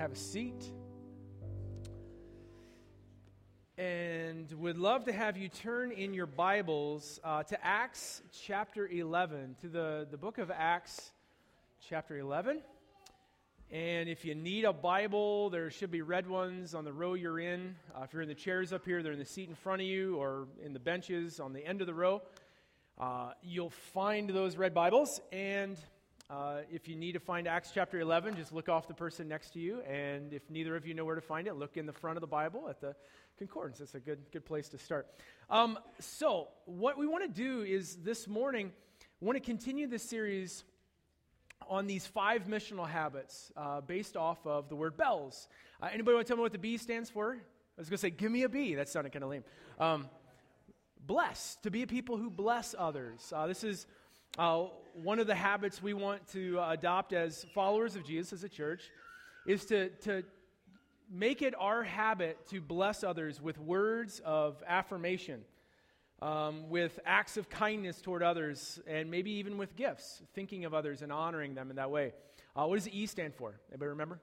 have 0.00 0.12
a 0.12 0.16
seat. 0.16 0.64
And 3.76 4.50
would 4.52 4.78
love 4.78 5.04
to 5.04 5.12
have 5.12 5.36
you 5.36 5.50
turn 5.50 5.92
in 5.92 6.14
your 6.14 6.24
Bibles 6.24 7.20
uh, 7.22 7.42
to 7.42 7.62
Acts 7.62 8.22
chapter 8.46 8.88
11, 8.88 9.56
to 9.60 9.68
the, 9.68 10.06
the 10.10 10.16
book 10.16 10.38
of 10.38 10.50
Acts 10.50 11.10
chapter 11.86 12.16
11. 12.16 12.62
And 13.70 14.08
if 14.08 14.24
you 14.24 14.34
need 14.34 14.64
a 14.64 14.72
Bible, 14.72 15.50
there 15.50 15.70
should 15.70 15.90
be 15.90 16.00
red 16.00 16.26
ones 16.26 16.74
on 16.74 16.86
the 16.86 16.94
row 16.94 17.12
you're 17.12 17.38
in. 17.38 17.76
Uh, 17.94 18.04
if 18.04 18.14
you're 18.14 18.22
in 18.22 18.28
the 18.28 18.34
chairs 18.34 18.72
up 18.72 18.86
here, 18.86 19.02
they're 19.02 19.12
in 19.12 19.18
the 19.18 19.26
seat 19.26 19.50
in 19.50 19.54
front 19.54 19.82
of 19.82 19.86
you 19.86 20.16
or 20.16 20.48
in 20.64 20.72
the 20.72 20.80
benches 20.80 21.40
on 21.40 21.52
the 21.52 21.62
end 21.62 21.82
of 21.82 21.86
the 21.86 21.92
row. 21.92 22.22
Uh, 22.98 23.32
you'll 23.42 23.68
find 23.68 24.30
those 24.30 24.56
red 24.56 24.72
Bibles. 24.72 25.20
And 25.30 25.76
uh, 26.30 26.58
if 26.70 26.86
you 26.86 26.94
need 26.94 27.12
to 27.12 27.18
find 27.18 27.48
Acts 27.48 27.72
chapter 27.74 27.98
11, 27.98 28.36
just 28.36 28.52
look 28.52 28.68
off 28.68 28.86
the 28.86 28.94
person 28.94 29.26
next 29.26 29.52
to 29.54 29.58
you. 29.58 29.80
And 29.80 30.32
if 30.32 30.48
neither 30.48 30.76
of 30.76 30.86
you 30.86 30.94
know 30.94 31.04
where 31.04 31.16
to 31.16 31.20
find 31.20 31.48
it, 31.48 31.56
look 31.56 31.76
in 31.76 31.86
the 31.86 31.92
front 31.92 32.16
of 32.16 32.20
the 32.20 32.28
Bible 32.28 32.68
at 32.68 32.80
the 32.80 32.94
concordance. 33.36 33.80
It's 33.80 33.96
a 33.96 34.00
good, 34.00 34.20
good 34.30 34.44
place 34.44 34.68
to 34.68 34.78
start. 34.78 35.08
Um, 35.48 35.76
so, 35.98 36.48
what 36.66 36.96
we 36.96 37.08
want 37.08 37.24
to 37.24 37.28
do 37.28 37.62
is 37.62 37.96
this 37.96 38.28
morning, 38.28 38.70
want 39.20 39.36
to 39.36 39.40
continue 39.40 39.88
this 39.88 40.04
series 40.04 40.62
on 41.68 41.88
these 41.88 42.06
five 42.06 42.46
missional 42.46 42.88
habits 42.88 43.50
uh, 43.56 43.80
based 43.80 44.16
off 44.16 44.46
of 44.46 44.68
the 44.68 44.76
word 44.76 44.96
bells. 44.96 45.48
Uh, 45.82 45.88
anybody 45.92 46.14
want 46.14 46.26
to 46.26 46.30
tell 46.30 46.36
me 46.36 46.42
what 46.42 46.52
the 46.52 46.58
B 46.58 46.76
stands 46.76 47.10
for? 47.10 47.32
I 47.32 47.80
was 47.80 47.88
going 47.88 47.96
to 47.96 48.02
say, 48.02 48.10
give 48.10 48.30
me 48.30 48.44
a 48.44 48.48
B. 48.48 48.76
That 48.76 48.88
sounded 48.88 49.12
kind 49.12 49.24
of 49.24 49.30
lame. 49.30 49.44
Um, 49.80 50.08
bless, 51.04 51.56
to 51.64 51.72
be 51.72 51.82
a 51.82 51.88
people 51.88 52.18
who 52.18 52.30
bless 52.30 52.74
others. 52.78 53.32
Uh, 53.34 53.48
this 53.48 53.64
is 53.64 53.88
uh, 54.38 54.64
one 54.94 55.18
of 55.18 55.26
the 55.26 55.34
habits 55.34 55.82
we 55.82 55.94
want 55.94 56.26
to 56.28 56.58
uh, 56.60 56.72
adopt 56.72 57.12
as 57.12 57.44
followers 57.54 57.96
of 57.96 58.04
Jesus 58.04 58.32
as 58.32 58.44
a 58.44 58.48
church 58.48 58.90
is 59.46 59.64
to, 59.66 59.88
to 59.88 60.22
make 61.10 61.42
it 61.42 61.54
our 61.58 61.82
habit 61.82 62.46
to 62.48 62.60
bless 62.60 63.02
others 63.02 63.40
with 63.40 63.58
words 63.58 64.20
of 64.24 64.62
affirmation, 64.66 65.40
um, 66.22 66.68
with 66.70 67.00
acts 67.04 67.36
of 67.36 67.48
kindness 67.48 68.00
toward 68.00 68.22
others, 68.22 68.80
and 68.86 69.10
maybe 69.10 69.32
even 69.32 69.58
with 69.58 69.74
gifts, 69.74 70.22
thinking 70.34 70.64
of 70.64 70.74
others 70.74 71.02
and 71.02 71.12
honoring 71.12 71.54
them 71.54 71.70
in 71.70 71.76
that 71.76 71.90
way. 71.90 72.12
Uh, 72.54 72.66
what 72.66 72.76
does 72.76 72.84
the 72.84 72.98
E 72.98 73.06
stand 73.06 73.34
for? 73.34 73.54
Anybody 73.70 73.88
remember? 73.88 74.20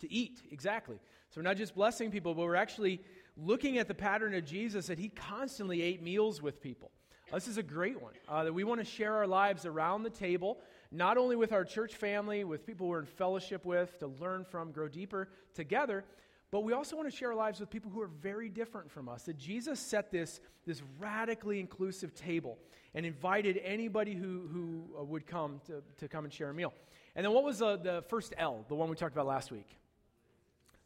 To 0.00 0.12
eat, 0.12 0.40
exactly. 0.50 0.96
So 1.30 1.40
we're 1.40 1.44
not 1.44 1.56
just 1.56 1.74
blessing 1.74 2.10
people, 2.10 2.34
but 2.34 2.42
we're 2.42 2.54
actually 2.54 3.00
looking 3.36 3.78
at 3.78 3.88
the 3.88 3.94
pattern 3.94 4.34
of 4.34 4.44
Jesus 4.44 4.86
that 4.86 4.98
he 4.98 5.08
constantly 5.08 5.82
ate 5.82 6.02
meals 6.02 6.40
with 6.40 6.62
people. 6.62 6.90
This 7.32 7.48
is 7.48 7.58
a 7.58 7.62
great 7.62 8.00
one. 8.00 8.12
Uh, 8.28 8.44
that 8.44 8.52
we 8.52 8.64
want 8.64 8.80
to 8.80 8.84
share 8.84 9.14
our 9.16 9.26
lives 9.26 9.66
around 9.66 10.02
the 10.02 10.10
table, 10.10 10.58
not 10.92 11.16
only 11.16 11.36
with 11.36 11.52
our 11.52 11.64
church 11.64 11.94
family, 11.94 12.44
with 12.44 12.66
people 12.66 12.86
we're 12.86 13.00
in 13.00 13.06
fellowship 13.06 13.64
with, 13.64 13.98
to 13.98 14.06
learn 14.20 14.44
from, 14.44 14.70
grow 14.72 14.88
deeper 14.88 15.28
together, 15.54 16.04
but 16.50 16.60
we 16.60 16.72
also 16.72 16.94
want 16.94 17.10
to 17.10 17.16
share 17.16 17.30
our 17.30 17.34
lives 17.34 17.58
with 17.58 17.68
people 17.70 17.90
who 17.90 18.00
are 18.00 18.10
very 18.22 18.48
different 18.48 18.88
from 18.88 19.08
us. 19.08 19.24
That 19.24 19.36
Jesus 19.36 19.80
set 19.80 20.12
this, 20.12 20.40
this 20.64 20.82
radically 21.00 21.58
inclusive 21.58 22.14
table 22.14 22.58
and 22.94 23.04
invited 23.04 23.60
anybody 23.64 24.14
who, 24.14 24.48
who 24.52 24.84
uh, 24.96 25.02
would 25.02 25.26
come 25.26 25.60
to, 25.66 25.82
to 25.98 26.06
come 26.06 26.24
and 26.24 26.32
share 26.32 26.50
a 26.50 26.54
meal. 26.54 26.72
And 27.16 27.24
then 27.26 27.32
what 27.32 27.42
was 27.42 27.58
the, 27.58 27.76
the 27.76 28.04
first 28.08 28.34
L, 28.38 28.64
the 28.68 28.76
one 28.76 28.88
we 28.88 28.94
talked 28.94 29.14
about 29.14 29.26
last 29.26 29.50
week? 29.50 29.66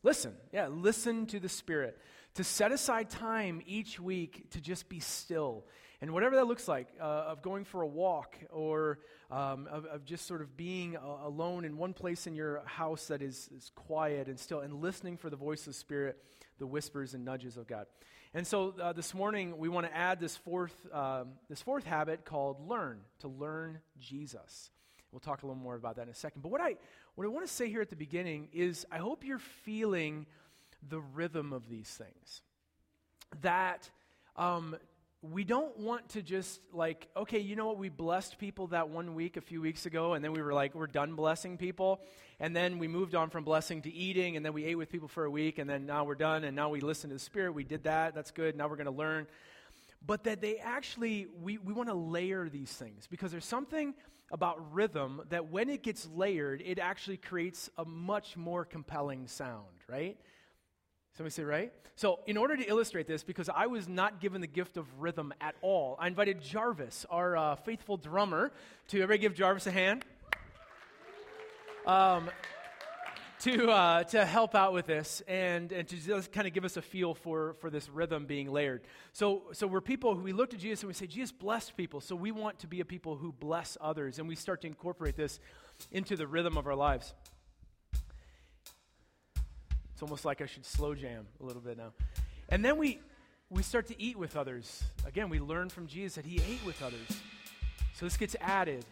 Listen. 0.02 0.32
Yeah, 0.52 0.68
listen 0.68 1.26
to 1.26 1.40
the 1.40 1.50
Spirit. 1.50 1.98
To 2.36 2.44
set 2.44 2.72
aside 2.72 3.10
time 3.10 3.60
each 3.66 4.00
week 4.00 4.50
to 4.52 4.62
just 4.62 4.88
be 4.88 5.00
still 5.00 5.64
and 6.00 6.12
whatever 6.12 6.36
that 6.36 6.46
looks 6.46 6.68
like, 6.68 6.88
uh, 7.00 7.02
of 7.02 7.42
going 7.42 7.64
for 7.64 7.82
a 7.82 7.86
walk 7.86 8.36
or 8.50 9.00
um, 9.30 9.66
of, 9.70 9.84
of, 9.86 10.04
just 10.04 10.26
sort 10.26 10.40
of 10.40 10.56
being 10.56 10.96
uh, 10.96 11.00
alone 11.24 11.64
in 11.64 11.76
one 11.76 11.92
place 11.92 12.26
in 12.26 12.34
your 12.34 12.62
house 12.66 13.06
that 13.08 13.20
is, 13.20 13.48
is 13.54 13.72
quiet 13.74 14.28
and 14.28 14.38
still, 14.38 14.60
and 14.60 14.74
listening 14.80 15.16
for 15.16 15.28
the 15.28 15.36
voice 15.36 15.60
of 15.60 15.72
the 15.72 15.78
Spirit, 15.78 16.22
the 16.58 16.66
whispers 16.66 17.14
and 17.14 17.24
nudges 17.24 17.56
of 17.56 17.66
God. 17.66 17.86
And 18.32 18.46
so 18.46 18.74
uh, 18.80 18.92
this 18.92 19.12
morning, 19.12 19.58
we 19.58 19.68
want 19.68 19.86
to 19.86 19.96
add 19.96 20.20
this 20.20 20.36
fourth, 20.36 20.74
um, 20.92 21.30
this 21.48 21.62
fourth 21.62 21.84
habit 21.84 22.24
called 22.24 22.68
learn, 22.68 23.00
to 23.20 23.28
learn 23.28 23.80
Jesus. 23.98 24.70
We'll 25.10 25.20
talk 25.20 25.42
a 25.42 25.46
little 25.46 25.60
more 25.60 25.74
about 25.74 25.96
that 25.96 26.02
in 26.02 26.10
a 26.10 26.14
second. 26.14 26.42
But 26.42 26.50
what 26.50 26.60
I, 26.60 26.76
what 27.16 27.24
I 27.24 27.28
want 27.28 27.46
to 27.46 27.52
say 27.52 27.68
here 27.68 27.80
at 27.80 27.90
the 27.90 27.96
beginning 27.96 28.48
is 28.52 28.86
I 28.92 28.98
hope 28.98 29.24
you're 29.24 29.38
feeling 29.38 30.26
the 30.86 31.00
rhythm 31.00 31.52
of 31.52 31.68
these 31.68 31.88
things. 31.88 32.42
That 33.42 33.90
um, 34.36 34.76
we 35.20 35.42
don't 35.42 35.76
want 35.76 36.10
to 36.10 36.22
just 36.22 36.60
like, 36.72 37.08
okay, 37.16 37.40
you 37.40 37.56
know 37.56 37.66
what? 37.66 37.78
We 37.78 37.88
blessed 37.88 38.38
people 38.38 38.68
that 38.68 38.88
one 38.88 39.14
week 39.16 39.36
a 39.36 39.40
few 39.40 39.60
weeks 39.60 39.84
ago, 39.84 40.14
and 40.14 40.24
then 40.24 40.32
we 40.32 40.40
were 40.40 40.52
like, 40.52 40.76
we're 40.76 40.86
done 40.86 41.14
blessing 41.14 41.58
people. 41.58 42.00
And 42.38 42.54
then 42.54 42.78
we 42.78 42.86
moved 42.86 43.16
on 43.16 43.28
from 43.28 43.42
blessing 43.42 43.82
to 43.82 43.92
eating, 43.92 44.36
and 44.36 44.46
then 44.46 44.52
we 44.52 44.64
ate 44.64 44.76
with 44.76 44.90
people 44.90 45.08
for 45.08 45.24
a 45.24 45.30
week, 45.30 45.58
and 45.58 45.68
then 45.68 45.86
now 45.86 46.04
we're 46.04 46.14
done, 46.14 46.44
and 46.44 46.54
now 46.54 46.68
we 46.68 46.80
listen 46.80 47.10
to 47.10 47.14
the 47.14 47.20
Spirit. 47.20 47.52
We 47.52 47.64
did 47.64 47.82
that. 47.84 48.14
That's 48.14 48.30
good. 48.30 48.56
Now 48.56 48.68
we're 48.68 48.76
going 48.76 48.86
to 48.86 48.92
learn. 48.92 49.26
But 50.06 50.22
that 50.24 50.40
they 50.40 50.58
actually, 50.58 51.26
we, 51.42 51.58
we 51.58 51.72
want 51.72 51.88
to 51.88 51.96
layer 51.96 52.48
these 52.48 52.70
things 52.70 53.08
because 53.08 53.32
there's 53.32 53.44
something 53.44 53.94
about 54.30 54.72
rhythm 54.72 55.22
that 55.30 55.50
when 55.50 55.68
it 55.68 55.82
gets 55.82 56.06
layered, 56.14 56.62
it 56.64 56.78
actually 56.78 57.16
creates 57.16 57.68
a 57.76 57.84
much 57.84 58.36
more 58.36 58.64
compelling 58.64 59.26
sound, 59.26 59.66
right? 59.88 60.16
Somebody 61.18 61.32
say, 61.32 61.42
right? 61.42 61.72
So, 61.96 62.20
in 62.28 62.36
order 62.36 62.56
to 62.56 62.62
illustrate 62.62 63.08
this, 63.08 63.24
because 63.24 63.48
I 63.52 63.66
was 63.66 63.88
not 63.88 64.20
given 64.20 64.40
the 64.40 64.46
gift 64.46 64.76
of 64.76 64.86
rhythm 65.00 65.34
at 65.40 65.56
all, 65.62 65.96
I 65.98 66.06
invited 66.06 66.40
Jarvis, 66.40 67.04
our 67.10 67.36
uh, 67.36 67.56
faithful 67.56 67.96
drummer, 67.96 68.52
to 68.90 69.02
everybody 69.02 69.18
give 69.18 69.34
Jarvis 69.34 69.66
a 69.66 69.72
hand. 69.72 70.04
Um, 71.88 72.30
to, 73.40 73.68
uh, 73.68 74.04
to 74.04 74.24
help 74.24 74.54
out 74.54 74.72
with 74.72 74.86
this 74.86 75.20
and, 75.26 75.72
and 75.72 75.88
to 75.88 75.96
just 75.96 76.30
kind 76.30 76.46
of 76.46 76.52
give 76.52 76.64
us 76.64 76.76
a 76.76 76.82
feel 76.82 77.14
for, 77.14 77.54
for 77.54 77.68
this 77.68 77.88
rhythm 77.88 78.26
being 78.26 78.52
layered. 78.52 78.82
So, 79.12 79.42
so 79.50 79.66
we're 79.66 79.80
people 79.80 80.14
who 80.14 80.22
we 80.22 80.32
look 80.32 80.50
to 80.50 80.56
Jesus 80.56 80.84
and 80.84 80.88
we 80.88 80.94
say, 80.94 81.08
Jesus 81.08 81.32
blessed 81.32 81.76
people. 81.76 82.00
So 82.00 82.14
we 82.14 82.30
want 82.30 82.60
to 82.60 82.68
be 82.68 82.78
a 82.78 82.84
people 82.84 83.16
who 83.16 83.32
bless 83.32 83.76
others. 83.80 84.20
And 84.20 84.28
we 84.28 84.36
start 84.36 84.60
to 84.60 84.68
incorporate 84.68 85.16
this 85.16 85.40
into 85.90 86.14
the 86.14 86.28
rhythm 86.28 86.56
of 86.56 86.68
our 86.68 86.76
lives. 86.76 87.12
It's 89.98 90.02
almost 90.04 90.24
like 90.24 90.40
I 90.40 90.46
should 90.46 90.64
slow 90.64 90.94
jam 90.94 91.26
a 91.40 91.44
little 91.44 91.60
bit 91.60 91.76
now. 91.76 91.90
And 92.50 92.64
then 92.64 92.78
we, 92.78 93.00
we 93.50 93.64
start 93.64 93.88
to 93.88 94.00
eat 94.00 94.16
with 94.16 94.36
others. 94.36 94.84
Again, 95.04 95.28
we 95.28 95.40
learn 95.40 95.70
from 95.70 95.88
Jesus 95.88 96.14
that 96.14 96.24
he 96.24 96.36
ate 96.36 96.64
with 96.64 96.80
others. 96.84 97.20
So 97.94 98.06
this 98.06 98.16
gets 98.16 98.36
added. 98.40 98.84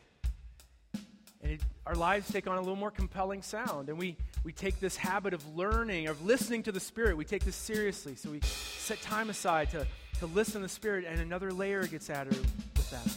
And 1.45 1.53
it, 1.53 1.61
our 1.87 1.95
lives 1.95 2.29
take 2.33 2.49
on 2.49 2.57
a 2.57 2.61
little 2.61 2.75
more 2.75 2.91
compelling 2.91 3.43
sound. 3.43 3.89
And 3.89 3.99
we, 3.99 4.17
we 4.43 4.51
take 4.51 4.81
this 4.81 4.97
habit 4.97 5.33
of 5.33 5.57
learning, 5.57 6.09
of 6.09 6.27
listening 6.27 6.65
to 6.65 6.73
the 6.73 6.81
Spirit, 6.81 7.17
we 7.17 7.25
take 7.25 7.45
this 7.45 7.55
seriously. 7.55 8.17
So 8.17 8.33
we 8.33 8.41
set 8.41 9.01
time 9.01 9.31
aside 9.31 9.71
to, 9.71 9.87
to 10.19 10.27
listen 10.27 10.55
to 10.55 10.67
the 10.67 10.69
Spirit, 10.69 11.05
and 11.09 11.21
another 11.21 11.53
layer 11.53 11.87
gets 11.87 12.11
added 12.11 12.37
with 12.75 12.91
that. 12.91 13.17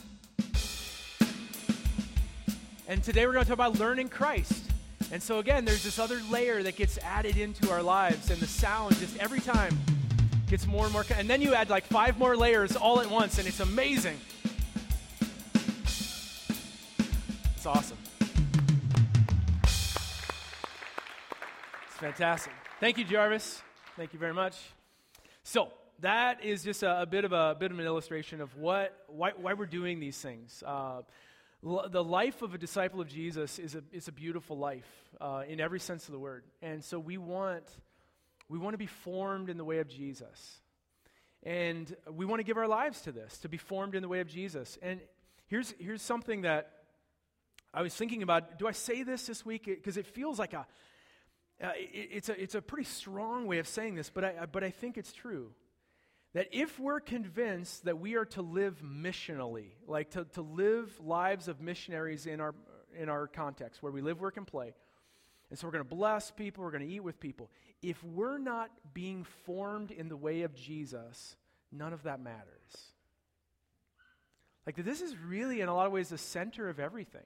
And 2.87 3.03
today 3.03 3.25
we're 3.25 3.33
going 3.33 3.45
to 3.45 3.49
talk 3.49 3.57
about 3.57 3.79
learning 3.79 4.09
Christ. 4.09 4.69
And 5.11 5.23
so, 5.23 5.39
again, 5.39 5.65
there's 5.65 5.83
this 5.83 5.97
other 5.97 6.21
layer 6.29 6.61
that 6.61 6.75
gets 6.75 6.99
added 6.99 7.35
into 7.37 7.71
our 7.71 7.81
lives, 7.81 8.29
and 8.29 8.39
the 8.39 8.45
sound 8.45 8.95
just 8.97 9.17
every 9.17 9.39
time 9.39 9.75
gets 10.47 10.67
more 10.67 10.83
and 10.83 10.93
more. 10.93 11.03
And 11.15 11.27
then 11.27 11.41
you 11.41 11.55
add 11.55 11.71
like 11.71 11.85
five 11.85 12.19
more 12.19 12.37
layers 12.37 12.75
all 12.75 12.99
at 13.01 13.09
once, 13.09 13.39
and 13.39 13.47
it's 13.47 13.59
amazing. 13.59 14.19
It's 17.55 17.65
awesome. 17.65 17.97
It's 21.83 21.97
fantastic. 21.97 22.53
Thank 22.79 22.99
you, 22.99 23.03
Jarvis. 23.03 23.63
Thank 23.97 24.13
you 24.13 24.19
very 24.19 24.33
much. 24.33 24.57
So, 25.43 25.71
that 26.01 26.43
is 26.43 26.63
just 26.63 26.83
a, 26.83 27.01
a 27.01 27.05
bit 27.05 27.25
of 27.25 27.33
a, 27.33 27.55
bit 27.59 27.71
of 27.71 27.79
an 27.79 27.85
illustration 27.85 28.41
of 28.41 28.55
what 28.55 29.05
why, 29.07 29.31
why 29.35 29.53
we're 29.53 29.65
doing 29.65 29.99
these 29.99 30.17
things. 30.19 30.63
Uh, 30.65 31.01
the 31.61 32.03
life 32.03 32.41
of 32.41 32.53
a 32.53 32.57
disciple 32.57 33.01
of 33.01 33.09
Jesus 33.09 33.59
is 33.59 33.75
a, 33.75 33.83
is 33.91 34.07
a 34.07 34.13
beautiful 34.13 34.57
life 34.57 34.87
uh, 35.19 35.43
in 35.47 35.59
every 35.59 35.79
sense 35.79 36.07
of 36.07 36.13
the 36.13 36.19
word. 36.19 36.45
And 36.61 36.83
so 36.83 36.99
we 36.99 37.17
want, 37.17 37.65
we 38.47 38.57
want 38.57 38.73
to 38.73 38.77
be 38.77 38.87
formed 38.87 39.49
in 39.49 39.57
the 39.57 39.65
way 39.65 39.79
of 39.79 39.89
Jesus. 39.89 40.59
And 41.43 41.93
we 42.09 42.25
want 42.25 42.39
to 42.39 42.45
give 42.45 42.57
our 42.57 42.67
lives 42.67 43.01
to 43.01 43.11
this, 43.11 43.37
to 43.39 43.49
be 43.49 43.57
formed 43.57 43.93
in 43.93 44.01
the 44.01 44.07
way 44.07 44.21
of 44.21 44.27
Jesus. 44.27 44.77
And 44.81 45.01
here's, 45.47 45.73
here's 45.79 46.01
something 46.01 46.43
that 46.43 46.71
I 47.73 47.81
was 47.81 47.93
thinking 47.93 48.23
about. 48.23 48.57
Do 48.57 48.67
I 48.67 48.71
say 48.71 49.03
this 49.03 49.25
this 49.25 49.45
week? 49.45 49.65
Because 49.65 49.97
it 49.97 50.07
feels 50.07 50.39
like 50.39 50.53
a, 50.53 50.65
uh, 51.61 51.71
it, 51.75 52.09
it's, 52.11 52.29
a, 52.29 52.41
it's 52.41 52.55
a 52.55 52.61
pretty 52.61 52.85
strong 52.85 53.47
way 53.47 53.59
of 53.59 53.67
saying 53.67 53.95
this, 53.95 54.09
but 54.09 54.23
I, 54.23 54.45
but 54.49 54.63
I 54.63 54.69
think 54.69 54.97
it's 54.97 55.11
true 55.11 55.51
that 56.33 56.47
if 56.51 56.79
we're 56.79 56.99
convinced 56.99 57.85
that 57.85 57.99
we 57.99 58.15
are 58.15 58.25
to 58.25 58.41
live 58.41 58.81
missionally, 58.83 59.71
like 59.87 60.11
to, 60.11 60.25
to 60.25 60.41
live 60.41 60.99
lives 60.99 61.47
of 61.47 61.59
missionaries 61.59 62.25
in 62.25 62.39
our, 62.39 62.53
in 62.97 63.09
our 63.09 63.27
context, 63.27 63.81
where 63.81 63.91
we 63.91 64.01
live, 64.01 64.19
work, 64.21 64.37
and 64.37 64.45
play, 64.45 64.73
and 65.49 65.57
so 65.57 65.65
we're 65.65 65.71
going 65.71 65.83
to 65.83 65.95
bless 65.95 66.29
people, 66.29 66.63
we're 66.63 66.71
going 66.71 66.87
to 66.87 66.93
eat 66.93 67.03
with 67.03 67.19
people. 67.19 67.49
If 67.81 68.03
we're 68.03 68.37
not 68.37 68.69
being 68.93 69.25
formed 69.45 69.89
in 69.89 70.07
the 70.07 70.17
way 70.17 70.43
of 70.43 70.53
Jesus, 70.53 71.35
none 71.71 71.93
of 71.93 72.03
that 72.03 72.21
matters. 72.21 72.93
Like, 74.65 74.75
this 74.75 75.01
is 75.01 75.17
really, 75.17 75.61
in 75.61 75.69
a 75.69 75.73
lot 75.73 75.87
of 75.87 75.91
ways, 75.91 76.09
the 76.09 76.17
center 76.19 76.69
of 76.69 76.79
everything. 76.79 77.25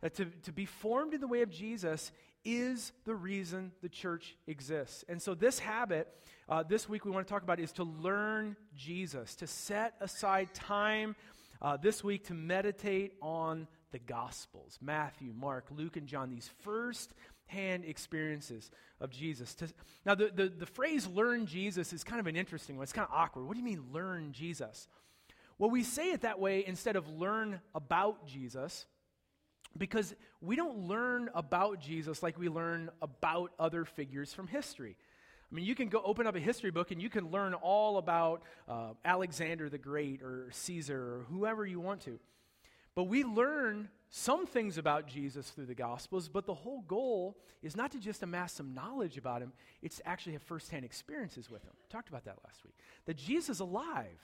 That 0.00 0.14
to, 0.14 0.24
to 0.24 0.52
be 0.52 0.64
formed 0.64 1.14
in 1.14 1.20
the 1.20 1.28
way 1.28 1.42
of 1.42 1.50
Jesus 1.50 2.10
is 2.44 2.92
the 3.04 3.14
reason 3.14 3.72
the 3.82 3.88
church 3.88 4.36
exists. 4.46 5.04
And 5.08 5.20
so, 5.20 5.34
this 5.34 5.58
habit, 5.58 6.08
uh, 6.48 6.62
this 6.62 6.88
week 6.88 7.04
we 7.04 7.10
want 7.10 7.26
to 7.26 7.32
talk 7.32 7.42
about 7.42 7.60
is 7.60 7.72
to 7.72 7.84
learn 7.84 8.56
Jesus, 8.74 9.34
to 9.36 9.46
set 9.46 9.94
aside 10.00 10.54
time 10.54 11.16
uh, 11.62 11.76
this 11.76 12.02
week 12.02 12.26
to 12.26 12.34
meditate 12.34 13.14
on 13.20 13.66
the 13.92 13.98
Gospels 13.98 14.78
Matthew, 14.80 15.32
Mark, 15.34 15.66
Luke, 15.70 15.96
and 15.96 16.06
John, 16.06 16.30
these 16.30 16.50
first 16.62 17.12
hand 17.46 17.84
experiences 17.84 18.70
of 19.00 19.10
Jesus. 19.10 19.54
To, 19.56 19.68
now, 20.06 20.14
the, 20.14 20.30
the, 20.34 20.48
the 20.48 20.66
phrase 20.66 21.06
learn 21.06 21.46
Jesus 21.46 21.92
is 21.92 22.04
kind 22.04 22.20
of 22.20 22.26
an 22.26 22.36
interesting 22.36 22.76
one. 22.76 22.84
It's 22.84 22.92
kind 22.92 23.08
of 23.08 23.14
awkward. 23.14 23.46
What 23.46 23.54
do 23.54 23.58
you 23.58 23.64
mean, 23.64 23.84
learn 23.92 24.32
Jesus? 24.32 24.88
Well, 25.58 25.70
we 25.70 25.82
say 25.82 26.12
it 26.12 26.22
that 26.22 26.40
way 26.40 26.64
instead 26.66 26.96
of 26.96 27.08
learn 27.08 27.60
about 27.74 28.26
Jesus 28.26 28.86
because 29.76 30.14
we 30.40 30.56
don't 30.56 30.88
learn 30.88 31.30
about 31.34 31.80
Jesus 31.80 32.22
like 32.22 32.38
we 32.38 32.48
learn 32.48 32.90
about 33.00 33.52
other 33.58 33.84
figures 33.84 34.32
from 34.32 34.46
history. 34.46 34.96
I 35.50 35.54
mean, 35.54 35.64
you 35.64 35.74
can 35.74 35.88
go 35.88 36.00
open 36.04 36.26
up 36.26 36.36
a 36.36 36.40
history 36.40 36.70
book 36.70 36.92
and 36.92 37.02
you 37.02 37.10
can 37.10 37.30
learn 37.30 37.54
all 37.54 37.98
about 37.98 38.42
uh, 38.68 38.90
Alexander 39.04 39.68
the 39.68 39.78
Great 39.78 40.22
or 40.22 40.48
Caesar 40.52 40.96
or 40.96 41.26
whoever 41.28 41.66
you 41.66 41.80
want 41.80 42.02
to. 42.02 42.20
But 42.94 43.04
we 43.04 43.24
learn 43.24 43.88
some 44.10 44.46
things 44.46 44.78
about 44.78 45.06
Jesus 45.06 45.50
through 45.50 45.66
the 45.66 45.74
Gospels, 45.74 46.28
but 46.28 46.46
the 46.46 46.54
whole 46.54 46.82
goal 46.82 47.36
is 47.62 47.76
not 47.76 47.92
to 47.92 47.98
just 47.98 48.22
amass 48.22 48.52
some 48.52 48.74
knowledge 48.74 49.16
about 49.16 49.42
him, 49.42 49.52
it's 49.82 49.98
to 49.98 50.08
actually 50.08 50.32
have 50.32 50.42
firsthand 50.42 50.84
experiences 50.84 51.50
with 51.50 51.62
him. 51.62 51.72
We 51.82 51.88
talked 51.88 52.08
about 52.08 52.24
that 52.24 52.38
last 52.44 52.64
week. 52.64 52.74
That 53.06 53.16
Jesus 53.16 53.48
is 53.48 53.60
alive, 53.60 54.18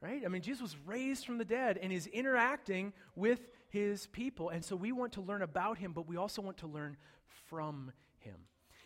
right? 0.00 0.22
I 0.24 0.28
mean, 0.28 0.42
Jesus 0.42 0.62
was 0.62 0.76
raised 0.86 1.26
from 1.26 1.38
the 1.38 1.44
dead 1.44 1.78
and 1.82 1.92
is 1.92 2.06
interacting 2.06 2.92
with 3.16 3.40
his 3.74 4.06
people. 4.06 4.50
And 4.50 4.64
so 4.64 4.76
we 4.76 4.92
want 4.92 5.14
to 5.14 5.20
learn 5.20 5.42
about 5.42 5.78
him, 5.78 5.92
but 5.92 6.06
we 6.06 6.16
also 6.16 6.40
want 6.40 6.58
to 6.58 6.68
learn 6.68 6.96
from 7.48 7.92
him. 8.18 8.36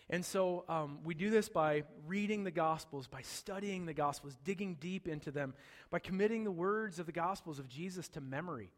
And 0.08 0.25
so 0.25 0.64
um, 0.67 1.00
we 1.05 1.14
do 1.14 1.29
this 1.29 1.50
by 1.50 1.82
reading 2.06 2.43
the 2.43 2.50
Gospels, 2.50 3.06
by 3.06 3.20
studying 3.20 3.85
the 3.85 3.93
Gospels, 3.93 4.35
digging 4.44 4.79
deep 4.81 5.06
into 5.06 5.31
them, 5.31 5.52
by 5.90 5.99
committing 5.99 6.44
the 6.44 6.50
words 6.50 6.99
of 6.99 7.05
the 7.05 7.12
Gospels 7.12 7.58
of 7.58 7.69
Jesus 7.69 8.08
to 8.08 8.23
memory. 8.23 8.70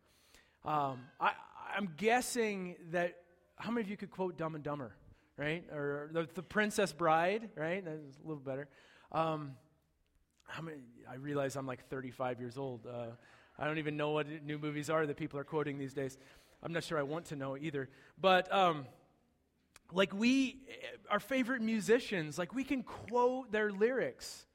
Um, 0.65 0.99
I, 1.21 1.31
I'm 1.77 1.93
guessing 1.97 2.75
that 2.91 3.17
how 3.55 3.71
many 3.71 3.83
of 3.85 3.89
you 3.89 3.97
could 3.97 4.11
quote 4.11 4.37
Dumb 4.37 4.57
and 4.57 4.65
Dumber, 4.65 4.93
right? 5.37 5.65
Or 5.73 6.11
the, 6.13 6.29
the 6.35 6.43
Princess 6.43 6.93
Bride, 6.93 7.51
right? 7.55 7.85
That's 7.85 8.19
a 8.25 8.27
little 8.27 8.43
better. 8.43 8.67
Um, 9.13 9.53
how 10.49 10.63
many? 10.63 10.79
I 11.09 11.15
realize 11.15 11.55
I'm 11.55 11.69
like 11.69 11.89
35 11.89 12.41
years 12.41 12.59
old. 12.59 12.85
Uh, 12.85 13.13
I 13.61 13.67
don't 13.67 13.79
even 13.79 13.97
know 13.99 14.11
what 14.11 14.27
new 14.43 14.59
movies 14.59 14.89
are 14.89 15.07
that 15.07 15.19
people 15.19 15.39
are 15.39 15.45
quoting 15.45 15.79
these 15.79 15.93
days. 15.93 16.17
I'm 16.63 16.73
not 16.73 16.83
sure 16.83 16.99
I 16.99 17.03
want 17.03 17.27
to 17.27 17.37
know 17.37 17.59
either. 17.59 17.91
But 18.19 18.53
um, 18.53 18.87
like 19.93 20.15
we, 20.15 20.63
our 21.11 21.21
favorite 21.21 21.61
musicians, 21.61 22.39
like 22.39 22.55
we 22.55 22.65
can 22.65 22.83
quote 22.83 23.53
their 23.53 23.71
lyrics. 23.71 24.47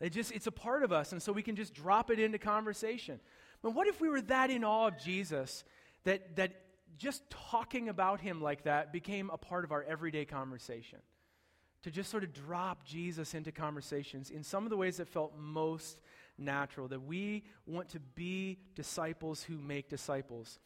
They 0.00 0.10
just, 0.10 0.32
it's 0.32 0.48
a 0.48 0.52
part 0.52 0.82
of 0.82 0.92
us, 0.92 1.12
and 1.12 1.22
so 1.22 1.32
we 1.32 1.42
can 1.42 1.54
just 1.56 1.72
drop 1.72 2.10
it 2.10 2.18
into 2.18 2.38
conversation. 2.38 3.20
But 3.62 3.74
what 3.74 3.86
if 3.86 4.00
we 4.00 4.08
were 4.08 4.20
that 4.22 4.50
in 4.50 4.64
awe 4.64 4.88
of 4.88 4.98
Jesus 4.98 5.64
that, 6.04 6.36
that 6.36 6.52
just 6.96 7.22
talking 7.30 7.88
about 7.88 8.20
him 8.20 8.40
like 8.40 8.64
that 8.64 8.92
became 8.92 9.30
a 9.30 9.38
part 9.38 9.64
of 9.64 9.72
our 9.72 9.84
everyday 9.84 10.24
conversation? 10.24 10.98
To 11.82 11.92
just 11.92 12.10
sort 12.10 12.24
of 12.24 12.32
drop 12.32 12.84
Jesus 12.84 13.34
into 13.34 13.52
conversations 13.52 14.30
in 14.30 14.42
some 14.42 14.64
of 14.64 14.70
the 14.70 14.76
ways 14.76 14.96
that 14.96 15.08
felt 15.08 15.36
most 15.38 16.00
natural, 16.38 16.88
that 16.88 17.02
we 17.02 17.42
want 17.66 17.90
to 17.90 18.00
be 18.00 18.58
disciples 18.74 19.42
who 19.42 19.58
make 19.58 19.88
disciples. 19.88 20.58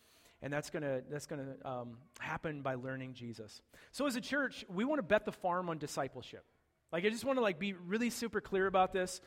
And 0.42 0.52
that's 0.52 0.70
going 0.70 0.82
to 0.82 1.02
that's 1.08 1.26
gonna, 1.26 1.54
um, 1.64 1.98
happen 2.18 2.62
by 2.62 2.74
learning 2.74 3.14
Jesus. 3.14 3.62
So, 3.92 4.06
as 4.06 4.16
a 4.16 4.20
church, 4.20 4.64
we 4.68 4.84
want 4.84 4.98
to 4.98 5.04
bet 5.04 5.24
the 5.24 5.32
farm 5.32 5.68
on 5.68 5.78
discipleship. 5.78 6.44
Like, 6.92 7.04
I 7.04 7.10
just 7.10 7.24
want 7.24 7.38
to 7.38 7.42
like 7.42 7.58
be 7.58 7.72
really 7.72 8.10
super 8.10 8.40
clear 8.40 8.66
about 8.66 8.92
this. 8.92 9.20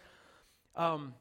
Um, 0.76 1.14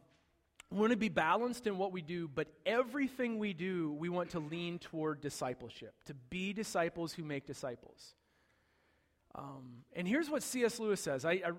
we 0.71 0.81
want 0.81 0.91
to 0.91 0.97
be 0.97 1.09
balanced 1.09 1.67
in 1.67 1.79
what 1.79 1.93
we 1.93 2.03
do, 2.03 2.27
but 2.27 2.49
everything 2.67 3.39
we 3.39 3.53
do, 3.53 3.93
we 3.93 4.09
want 4.09 4.31
to 4.31 4.41
lean 4.41 4.81
toward 4.81 5.21
discipleship, 5.21 5.95
to 6.07 6.15
be 6.15 6.53
disciples 6.53 7.13
who 7.13 7.23
make 7.23 7.47
disciples. 7.47 8.15
Um, 9.37 9.85
and 9.95 10.07
here's 10.09 10.29
what 10.29 10.43
C.S. 10.43 10.81
Lewis 10.81 11.01
says. 11.01 11.25
I, 11.25 11.33
I, 11.33 11.51
I 11.51 11.53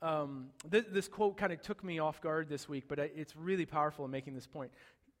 um, 0.00 0.50
th- 0.70 0.86
this 0.90 1.08
quote 1.08 1.36
kind 1.36 1.52
of 1.52 1.60
took 1.60 1.82
me 1.82 1.98
off 1.98 2.20
guard 2.20 2.48
this 2.48 2.68
week, 2.68 2.84
but 2.88 3.00
I, 3.00 3.10
it's 3.14 3.34
really 3.36 3.66
powerful 3.66 4.04
in 4.04 4.10
making 4.10 4.34
this 4.34 4.46
point. 4.46 4.70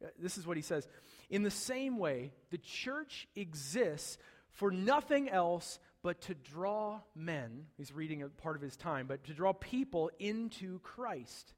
Uh, 0.02 0.08
this 0.20 0.38
is 0.38 0.46
what 0.46 0.56
he 0.56 0.62
says 0.62 0.86
In 1.30 1.42
the 1.42 1.50
same 1.50 1.98
way, 1.98 2.32
the 2.50 2.58
church 2.58 3.28
exists 3.34 4.18
for 4.50 4.70
nothing 4.70 5.28
else 5.28 5.78
but 6.02 6.20
to 6.22 6.34
draw 6.34 7.00
men, 7.14 7.66
he's 7.76 7.92
reading 7.92 8.22
a 8.22 8.28
part 8.28 8.56
of 8.56 8.62
his 8.62 8.76
time, 8.76 9.06
but 9.06 9.24
to 9.24 9.34
draw 9.34 9.52
people 9.52 10.10
into 10.18 10.78
Christ 10.80 11.52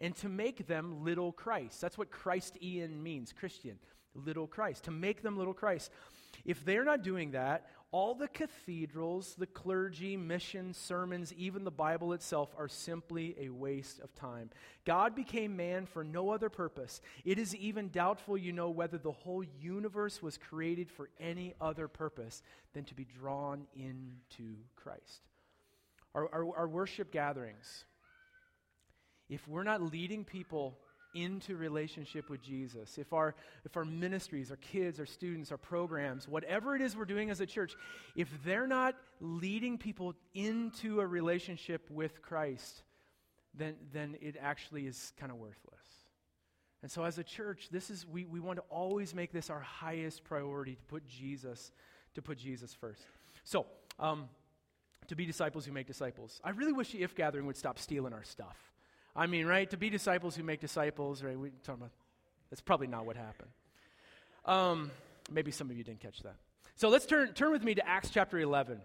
and 0.00 0.16
to 0.16 0.28
make 0.28 0.66
them 0.66 1.04
little 1.04 1.32
Christ. 1.32 1.80
That's 1.80 1.98
what 1.98 2.10
Christ 2.10 2.56
Ian 2.62 3.02
means, 3.02 3.32
Christian, 3.32 3.78
little 4.14 4.46
Christ, 4.46 4.84
to 4.84 4.90
make 4.90 5.22
them 5.22 5.36
little 5.36 5.54
Christ. 5.54 5.90
If 6.44 6.64
they're 6.64 6.84
not 6.84 7.02
doing 7.02 7.32
that, 7.32 7.66
all 7.94 8.12
the 8.12 8.26
cathedrals, 8.26 9.36
the 9.38 9.46
clergy, 9.46 10.16
missions, 10.16 10.76
sermons, 10.76 11.32
even 11.34 11.62
the 11.62 11.70
Bible 11.70 12.12
itself 12.12 12.52
are 12.58 12.66
simply 12.66 13.36
a 13.38 13.50
waste 13.50 14.00
of 14.00 14.12
time. 14.16 14.50
God 14.84 15.14
became 15.14 15.56
man 15.56 15.86
for 15.86 16.02
no 16.02 16.30
other 16.30 16.48
purpose. 16.48 17.00
It 17.24 17.38
is 17.38 17.54
even 17.54 17.90
doubtful, 17.90 18.36
you 18.36 18.52
know, 18.52 18.68
whether 18.68 18.98
the 18.98 19.12
whole 19.12 19.44
universe 19.60 20.20
was 20.20 20.36
created 20.36 20.90
for 20.90 21.08
any 21.20 21.54
other 21.60 21.86
purpose 21.86 22.42
than 22.72 22.82
to 22.86 22.96
be 22.96 23.04
drawn 23.04 23.68
into 23.76 24.56
Christ. 24.74 25.28
Our, 26.16 26.28
our, 26.32 26.56
our 26.56 26.68
worship 26.68 27.12
gatherings, 27.12 27.84
if 29.28 29.46
we're 29.46 29.62
not 29.62 29.80
leading 29.80 30.24
people 30.24 30.80
into 31.14 31.56
relationship 31.56 32.28
with 32.28 32.42
Jesus, 32.42 32.98
if 32.98 33.12
our, 33.12 33.34
if 33.64 33.76
our 33.76 33.84
ministries, 33.84 34.50
our 34.50 34.56
kids, 34.56 35.00
our 35.00 35.06
students, 35.06 35.50
our 35.50 35.58
programs, 35.58 36.28
whatever 36.28 36.74
it 36.74 36.82
is 36.82 36.96
we're 36.96 37.04
doing 37.04 37.30
as 37.30 37.40
a 37.40 37.46
church, 37.46 37.74
if 38.16 38.28
they're 38.44 38.66
not 38.66 38.94
leading 39.20 39.78
people 39.78 40.14
into 40.34 41.00
a 41.00 41.06
relationship 41.06 41.88
with 41.90 42.20
Christ, 42.20 42.82
then, 43.54 43.76
then 43.92 44.16
it 44.20 44.36
actually 44.40 44.86
is 44.86 45.12
kind 45.18 45.30
of 45.30 45.38
worthless. 45.38 45.80
And 46.82 46.90
so 46.90 47.04
as 47.04 47.16
a 47.18 47.24
church, 47.24 47.68
this 47.70 47.88
is 47.88 48.06
we, 48.06 48.26
we 48.26 48.40
want 48.40 48.58
to 48.58 48.64
always 48.68 49.14
make 49.14 49.32
this 49.32 49.48
our 49.48 49.60
highest 49.60 50.22
priority 50.24 50.74
to 50.74 50.82
put 50.82 51.06
Jesus, 51.06 51.72
to 52.14 52.20
put 52.20 52.36
Jesus 52.36 52.74
first. 52.74 53.02
So, 53.44 53.66
um, 53.98 54.28
to 55.08 55.16
be 55.16 55.26
disciples 55.26 55.66
who 55.66 55.72
make 55.72 55.86
disciples. 55.86 56.40
I 56.42 56.50
really 56.50 56.72
wish 56.72 56.92
the 56.92 57.02
IF:Gathering 57.02 57.46
would 57.46 57.56
stop 57.56 57.78
stealing 57.78 58.12
our 58.12 58.22
stuff. 58.22 58.56
I 59.16 59.26
mean, 59.26 59.46
right? 59.46 59.68
To 59.70 59.76
be 59.76 59.90
disciples 59.90 60.34
who 60.36 60.42
make 60.42 60.60
disciples, 60.60 61.22
right? 61.22 61.38
We 61.38 61.50
talking 61.62 61.82
about 61.82 61.92
that's 62.50 62.60
probably 62.60 62.86
not 62.86 63.06
what 63.06 63.16
happened. 63.16 63.50
Um, 64.44 64.90
maybe 65.30 65.50
some 65.50 65.70
of 65.70 65.76
you 65.76 65.84
didn't 65.84 66.00
catch 66.00 66.22
that. 66.22 66.36
So 66.76 66.88
let's 66.88 67.06
turn 67.06 67.32
turn 67.32 67.52
with 67.52 67.62
me 67.62 67.74
to 67.74 67.86
Acts 67.86 68.10
chapter 68.10 68.38
11. 68.38 68.80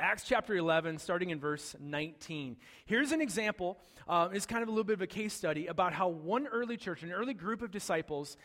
Acts 0.00 0.22
chapter 0.22 0.54
11, 0.54 0.98
starting 0.98 1.30
in 1.30 1.40
verse 1.40 1.74
19. 1.80 2.56
Here's 2.86 3.10
an 3.10 3.20
example. 3.20 3.78
Uh, 4.08 4.28
it's 4.32 4.46
kind 4.46 4.62
of 4.62 4.68
a 4.68 4.70
little 4.70 4.84
bit 4.84 4.92
of 4.92 5.02
a 5.02 5.08
case 5.08 5.34
study 5.34 5.66
about 5.66 5.92
how 5.92 6.06
one 6.06 6.46
early 6.46 6.76
church, 6.76 7.02
an 7.02 7.10
early 7.10 7.34
group 7.34 7.62
of 7.62 7.72
disciples, 7.72 8.36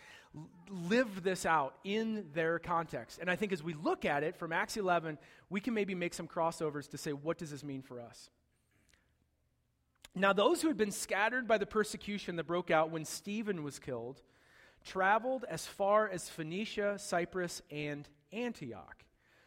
lived 0.67 1.23
this 1.23 1.45
out 1.45 1.75
in 1.83 2.25
their 2.33 2.57
context. 2.57 3.19
And 3.19 3.29
I 3.29 3.35
think 3.35 3.53
as 3.53 3.61
we 3.61 3.75
look 3.75 4.03
at 4.03 4.23
it 4.23 4.35
from 4.35 4.51
Acts 4.51 4.77
11, 4.77 5.19
we 5.51 5.59
can 5.59 5.75
maybe 5.75 5.93
make 5.93 6.15
some 6.15 6.27
crossovers 6.27 6.89
to 6.89 6.97
say, 6.97 7.13
what 7.13 7.37
does 7.37 7.51
this 7.51 7.63
mean 7.63 7.83
for 7.83 8.01
us? 8.01 8.31
Now, 10.15 10.31
those 10.31 10.61
who 10.61 10.67
had 10.67 10.77
been 10.77 10.91
scattered 10.91 11.47
by 11.47 11.57
the 11.57 11.65
persecution 11.65 12.35
that 12.35 12.43
broke 12.45 12.69
out 12.69 12.91
when 12.91 13.03
Stephen 13.05 13.63
was 13.63 13.79
killed 13.79 14.21
traveled 14.83 15.45
as 15.49 15.65
far 15.65 16.07
as 16.09 16.29
Phoenicia, 16.29 16.99
Cyprus, 16.99 17.61
and 17.71 18.07
Antioch, 18.31 19.03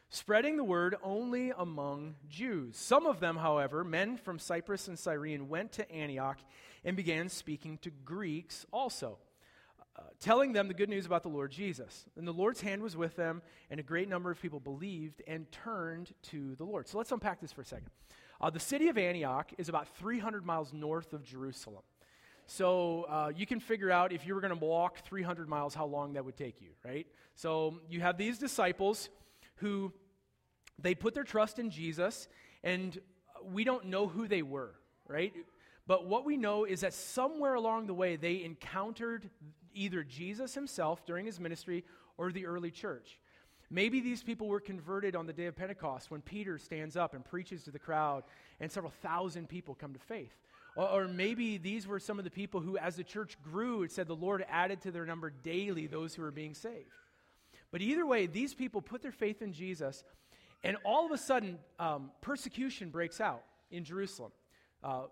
spreading 0.09 0.57
the 0.57 0.65
word 0.65 0.97
only 1.03 1.53
among 1.57 2.17
Jews. 2.29 2.77
Some 2.77 3.07
of 3.07 3.21
them, 3.21 3.37
however, 3.37 3.85
men 3.85 4.17
from 4.17 4.39
Cyprus 4.39 4.89
and 4.89 4.99
Cyrene, 4.99 5.49
went 5.49 5.73
to 5.73 5.91
Antioch 5.93 6.39
and 6.85 6.97
began 6.97 7.29
speaking 7.29 7.79
to 7.79 7.91
Greeks 7.91 8.67
also. 8.73 9.19
Uh, 9.99 10.03
telling 10.21 10.53
them 10.53 10.69
the 10.69 10.75
good 10.75 10.91
news 10.91 11.07
about 11.07 11.23
the 11.23 11.29
Lord 11.29 11.51
Jesus. 11.51 12.05
And 12.17 12.29
the 12.29 12.33
Lord's 12.33 12.61
hand 12.61 12.83
was 12.83 12.97
with 12.99 13.17
them, 13.17 13.41
and 13.71 13.81
a 13.81 13.83
great 13.83 14.11
number 14.11 14.31
of 14.31 14.41
people 14.41 14.61
believed 14.61 15.23
and 15.27 15.51
turned 15.51 16.13
to 16.25 16.55
the 16.57 16.65
Lord. 16.65 16.87
So 16.87 16.99
let's 16.99 17.13
unpack 17.13 17.41
this 17.41 17.53
for 17.53 17.63
a 17.63 17.65
second. 17.65 17.91
Uh, 18.41 18.51
the 18.51 18.61
city 18.61 18.89
of 18.89 18.99
Antioch 18.99 19.53
is 19.59 19.69
about 19.69 19.89
300 19.97 20.45
miles 20.45 20.73
north 20.73 21.13
of 21.13 21.25
Jerusalem. 21.25 21.83
So 22.47 23.05
uh, 23.09 23.33
you 23.35 23.47
can 23.47 23.59
figure 23.59 23.91
out 23.91 24.13
if 24.13 24.27
you 24.27 24.35
were 24.35 24.41
going 24.41 24.57
to 24.57 24.65
walk 24.65 24.99
300 25.05 25.49
miles, 25.49 25.75
how 25.75 25.87
long 25.87 26.13
that 26.13 26.25
would 26.25 26.37
take 26.37 26.61
you, 26.61 26.71
right? 26.85 27.07
So 27.35 27.81
you 27.91 28.01
have 28.01 28.17
these 28.17 28.39
disciples 28.39 29.09
who 29.57 29.93
they 30.79 30.95
put 30.95 31.15
their 31.15 31.25
trust 31.25 31.59
in 31.59 31.71
Jesus, 31.71 32.29
and 32.63 32.99
we 33.45 33.65
don't 33.65 33.87
know 33.87 34.07
who 34.07 34.29
they 34.29 34.43
were, 34.43 34.75
right? 35.09 35.33
But 35.87 36.07
what 36.07 36.25
we 36.25 36.37
know 36.37 36.65
is 36.65 36.81
that 36.81 36.95
somewhere 36.95 37.55
along 37.55 37.87
the 37.87 37.95
way 37.95 38.17
they 38.17 38.45
encountered 38.45 39.29
either 39.75 40.03
Jesus 40.03 40.55
himself 40.55 41.05
during 41.05 41.27
his 41.27 41.41
ministry 41.41 41.85
or 42.17 42.33
the 42.33 42.47
early 42.47 42.71
church. 42.71 43.19
Maybe 43.71 44.01
these 44.01 44.23
people 44.23 44.47
were 44.47 44.61
converted 44.61 45.17
on 45.17 45.27
the 45.27 45.33
day 45.33 45.47
of 45.47 45.57
Pentecost 45.57 46.11
when 46.11 46.23
Peter 46.23 46.57
stands 46.59 46.97
up 46.97 47.15
and 47.15 47.25
preaches 47.25 47.65
to 47.65 47.71
the 47.71 47.79
crowd 47.79 48.23
and 48.61 48.71
several 48.71 48.93
thousand 49.03 49.49
people 49.49 49.75
come 49.75 49.93
to 49.93 49.99
faith. 49.99 50.35
Or, 50.77 50.89
or, 50.89 51.09
maybe 51.09 51.57
these 51.57 51.87
were 51.87 51.99
some 51.99 52.19
of 52.19 52.25
the 52.25 52.31
people 52.31 52.61
who, 52.61 52.77
as 52.77 52.97
the 52.97 53.05
church 53.05 53.37
grew, 53.43 53.83
it 53.83 53.91
said 53.91 54.07
the 54.07 54.15
Lord 54.15 54.45
added 54.49 54.83
to 54.83 54.91
their 54.91 55.07
number 55.07 55.31
daily 55.31 55.87
those 55.87 56.15
who 56.15 56.23
were 56.23 56.31
being 56.31 56.55
saved. 56.55 56.91
But 57.73 57.81
either 57.81 58.07
way, 58.07 58.27
these 58.27 58.55
people 58.55 58.83
put 58.83 59.03
their 59.03 59.13
faith 59.13 59.41
in 59.41 59.53
Jesus, 59.53 60.05
and 60.63 60.77
all 60.85 61.07
of 61.07 61.13
a 61.13 61.19
sudden, 61.19 61.59
um, 61.79 62.11
persecution 62.21 62.91
breaks 62.91 63.21
out 63.21 63.43
in 63.71 63.85
Jerusalem. 63.85 64.33
Uh, 64.85 65.05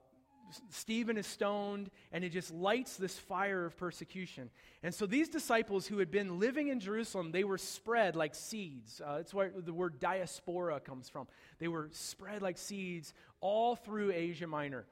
Stephen 0.70 1.16
is 1.16 1.26
stoned, 1.26 1.90
and 2.12 2.24
it 2.24 2.30
just 2.30 2.52
lights 2.52 2.96
this 2.96 3.18
fire 3.18 3.66
of 3.66 3.76
persecution. 3.76 4.50
And 4.82 4.94
so 4.94 5.06
these 5.06 5.28
disciples 5.28 5.86
who 5.86 5.98
had 5.98 6.10
been 6.10 6.38
living 6.38 6.68
in 6.68 6.80
Jerusalem, 6.80 7.32
they 7.32 7.44
were 7.44 7.58
spread 7.58 8.16
like 8.16 8.34
seeds. 8.34 9.00
Uh, 9.04 9.16
that's 9.16 9.34
where 9.34 9.52
the 9.56 9.72
word 9.72 9.98
diaspora 9.98 10.80
comes 10.80 11.08
from. 11.08 11.26
They 11.58 11.68
were 11.68 11.88
spread 11.92 12.42
like 12.42 12.58
seeds 12.58 13.14
all 13.40 13.76
through 13.76 14.12
Asia 14.12 14.46
Minor. 14.46 14.86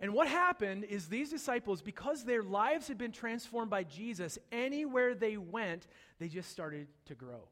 And 0.00 0.12
what 0.12 0.28
happened 0.28 0.84
is 0.84 1.06
these 1.06 1.30
disciples, 1.30 1.80
because 1.80 2.24
their 2.24 2.42
lives 2.42 2.88
had 2.88 2.98
been 2.98 3.12
transformed 3.12 3.70
by 3.70 3.84
Jesus, 3.84 4.38
anywhere 4.50 5.14
they 5.14 5.36
went, 5.36 5.86
they 6.18 6.28
just 6.28 6.50
started 6.50 6.88
to 7.06 7.14
grow. 7.14 7.48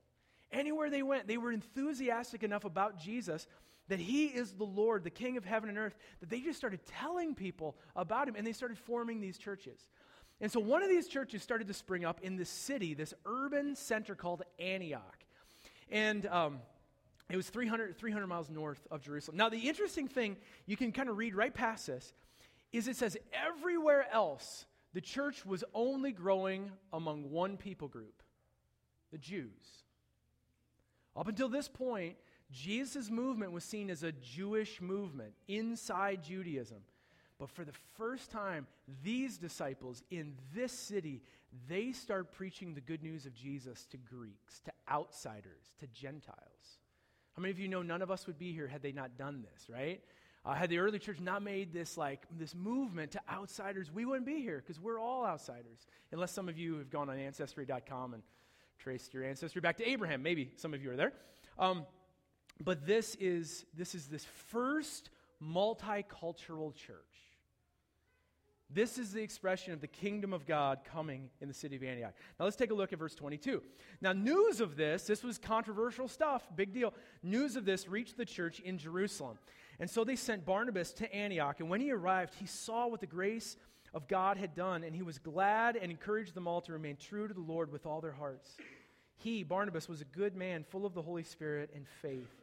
Anywhere 0.51 0.91
they 0.91 1.03
went, 1.03 1.27
they 1.27 1.39
were 1.39 1.53
enthusiastic 1.53 2.43
enough 2.43 2.65
about 2.65 2.99
Jesus 2.99 3.47
that 3.89 3.99
he 3.99 4.27
is 4.27 4.53
the 4.53 4.65
Lord, 4.65 5.05
the 5.05 5.11
King 5.11 5.37
of 5.37 5.45
heaven 5.45 5.69
and 5.69 5.79
earth, 5.79 5.97
that 6.21 6.31
they 6.31 6.41
just 6.41 6.59
started 6.59 6.81
telling 6.87 7.35
people 7.35 7.77
about 7.97 8.29
him 8.29 8.35
and 8.37 8.47
they 8.47 8.53
started 8.53 8.79
forming 8.79 9.21
these 9.21 9.39
churches. 9.39 9.89
And 10.41 10.51
so 10.51 10.61
one 10.61 10.83
of 10.83 10.89
these 10.89 11.09
churches 11.09 11.43
started 11.43 11.69
to 11.69 11.75
spring 11.75 12.05
up 12.05 12.21
in 12.23 12.37
this 12.37 12.49
city, 12.49 12.95
this 12.95 13.15
urban 13.27 13.77
center 13.77 14.15
called 14.15 14.43
Antioch. 14.59 15.25
And 15.91 16.27
um, 16.27 16.59
it 17.31 17.37
was 17.37 17.49
300, 17.49 17.97
300 17.97 18.27
miles 18.27 18.51
north 18.51 18.87
of 18.91 19.03
Jerusalem. 19.03 19.37
Now, 19.37 19.49
the 19.49 19.69
interesting 19.69 20.09
thing, 20.09 20.37
you 20.67 20.77
can 20.77 20.91
kind 20.91 21.09
of 21.09 21.17
read 21.17 21.35
right 21.35 21.55
past 21.55 21.87
this, 21.87 22.13
is 22.73 22.89
it 22.89 22.97
says 22.97 23.17
everywhere 23.33 24.07
else, 24.13 24.67
the 24.95 25.01
church 25.01 25.47
was 25.47 25.65
only 25.75 26.13
growing 26.13 26.71
among 26.93 27.31
one 27.31 27.57
people 27.57 27.89
group 27.89 28.23
the 29.13 29.19
Jews. 29.19 29.85
Up 31.15 31.29
until 31.29 31.51
this 31.51 31.69
point, 31.69 32.17
Jesus' 32.53 33.11
movement 33.11 33.53
was 33.53 33.65
seen 33.65 33.91
as 33.91 34.03
a 34.03 34.13
Jewish 34.13 34.81
movement 34.81 35.33
inside 35.49 36.23
Judaism. 36.23 36.79
But 37.39 37.51
for 37.51 37.65
the 37.65 37.73
first 37.97 38.31
time, 38.31 38.67
these 39.03 39.39
disciples 39.39 40.03
in 40.11 40.35
this 40.55 40.73
city, 40.73 41.23
they 41.69 41.93
start 41.93 42.33
preaching 42.33 42.75
the 42.75 42.81
good 42.81 43.03
news 43.03 43.27
of 43.27 43.35
Jesus 43.35 43.87
to 43.87 43.97
Greeks, 43.97 44.61
to 44.61 44.73
outsiders, 44.89 45.75
to 45.81 45.87
Gentiles. 45.89 46.79
How 47.35 47.43
many 47.43 47.51
of 47.51 47.59
you 47.59 47.69
know 47.69 47.83
none 47.83 48.03
of 48.03 48.11
us 48.11 48.27
would 48.27 48.39
be 48.39 48.53
here 48.53 48.69
had 48.69 48.83
they 48.83 48.93
not 48.93 49.17
done 49.17 49.43
this, 49.43 49.69
right? 49.69 50.01
Uh, 50.45 50.55
had 50.55 50.71
the 50.71 50.79
early 50.79 50.99
church 50.99 51.21
not 51.21 51.43
made 51.43 51.73
this 51.73 51.97
like 51.97 52.27
this 52.39 52.55
movement 52.55 53.13
to 53.13 53.21
outsiders, 53.31 53.91
we 53.93 54.05
wouldn't 54.05 54.27
be 54.27 54.41
here 54.41 54.59
because 54.59 54.81
we're 54.81 55.01
all 55.01 55.25
outsiders. 55.25 55.87
Unless 56.11 56.33
some 56.33 56.49
of 56.49 56.59
you 56.59 56.79
have 56.79 56.91
gone 56.91 57.09
on 57.09 57.19
ancestry.com 57.19 58.15
and 58.15 58.23
traced 58.79 59.15
your 59.15 59.25
ancestry 59.25 59.61
back 59.61 59.77
to 59.79 59.89
Abraham. 59.89 60.23
Maybe 60.23 60.51
some 60.57 60.75
of 60.75 60.83
you 60.83 60.91
are 60.91 60.97
there. 60.97 61.13
Um, 61.59 61.87
but 62.65 62.87
this 62.87 63.17
is 63.21 63.65
this 63.75 63.95
is 63.95 64.07
this 64.07 64.25
first 64.49 65.11
multicultural 65.43 66.75
church. 66.75 66.97
This 68.75 68.97
is 68.97 69.13
the 69.13 69.21
expression 69.21 69.75
of 69.75 69.83
the 69.83 69.87
kingdom 69.87 70.33
of 70.33 70.47
God 70.47 70.79
coming 70.91 71.29
in 71.43 71.49
the 71.49 71.55
city 71.55 71.77
of 71.77 71.83
Antioch. 71.83 72.15
Now 72.39 72.47
let's 72.47 72.57
take 72.57 72.71
a 72.71 72.75
look 72.75 72.93
at 72.93 72.99
verse 72.99 73.15
22. 73.15 73.63
Now, 74.01 74.13
news 74.13 74.61
of 74.61 74.77
this, 74.77 75.07
this 75.07 75.23
was 75.23 75.37
controversial 75.37 76.09
stuff, 76.09 76.43
big 76.57 76.73
deal. 76.73 76.95
News 77.23 77.57
of 77.57 77.67
this 77.67 77.87
reached 77.87 78.17
the 78.17 78.25
church 78.25 78.61
in 78.61 78.79
Jerusalem. 78.79 79.37
And 79.79 79.91
so 79.91 80.05
they 80.05 80.17
sent 80.17 80.47
Barnabas 80.47 80.93
to 80.95 81.15
Antioch. 81.15 81.61
And 81.61 81.69
when 81.69 81.83
he 81.83 81.93
arrived, 81.93 82.35
he 82.35 82.47
saw 82.47 82.87
what 82.87 83.01
the 83.01 83.07
grace 83.07 83.59
of 83.93 84.09
God 84.09 84.39
had 84.39 84.55
done, 84.55 84.85
and 84.85 84.97
he 84.97 85.03
was 85.03 85.19
glad 85.19 85.77
and 85.77 85.91
encouraged 85.91 86.35
them 86.35 86.49
all 86.49 86.63
to 86.63 86.73
remain 86.73 86.97
true 86.97 87.29
to 87.29 87.35
the 87.35 87.41
Lord 87.41 87.71
with 87.71 87.85
all 87.85 88.01
their 88.01 88.13
hearts. 88.13 88.57
He, 89.17 89.43
Barnabas, 89.43 89.87
was 89.87 90.01
a 90.01 90.07
good 90.07 90.35
man, 90.35 90.65
full 90.65 90.87
of 90.87 90.95
the 90.95 91.03
Holy 91.03 91.25
Spirit 91.25 91.71
and 91.75 91.87
faith 92.01 92.42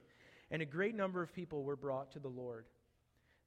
and 0.51 0.61
a 0.61 0.65
great 0.65 0.95
number 0.95 1.21
of 1.21 1.33
people 1.33 1.63
were 1.63 1.75
brought 1.75 2.11
to 2.11 2.19
the 2.19 2.27
Lord. 2.27 2.65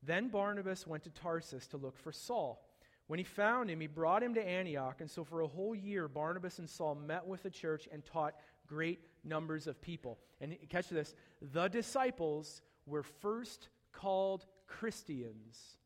Then 0.03 0.29
Barnabas 0.29 0.87
went 0.87 1.05
to 1.05 1.11
Tarsus 1.11 1.67
to 1.69 1.77
look 1.77 1.99
for 1.99 2.13
Saul. 2.13 2.69
When 3.07 3.19
he 3.19 3.25
found 3.25 3.71
him, 3.71 3.81
he 3.81 3.87
brought 3.87 4.23
him 4.23 4.35
to 4.35 4.43
Antioch, 4.43 5.01
and 5.01 5.11
so 5.11 5.25
for 5.25 5.43
a 5.43 5.47
whole 5.47 5.75
year, 5.75 6.09
Barnabas 6.09 6.59
and 6.59 6.69
Saul 6.69 6.95
met 6.95 7.27
with 7.27 7.43
the 7.43 7.51
church 7.51 7.89
and 7.93 8.05
taught 8.05 8.35
great 8.67 9.01
numbers 9.25 9.67
of 9.67 9.81
people. 9.81 10.19
And 10.41 10.57
catch 10.69 10.89
this 10.89 11.15
the 11.41 11.69
disciples 11.69 12.63
were 12.87 13.03
first 13.03 13.69
called 13.93 14.47
Christians 14.67 15.77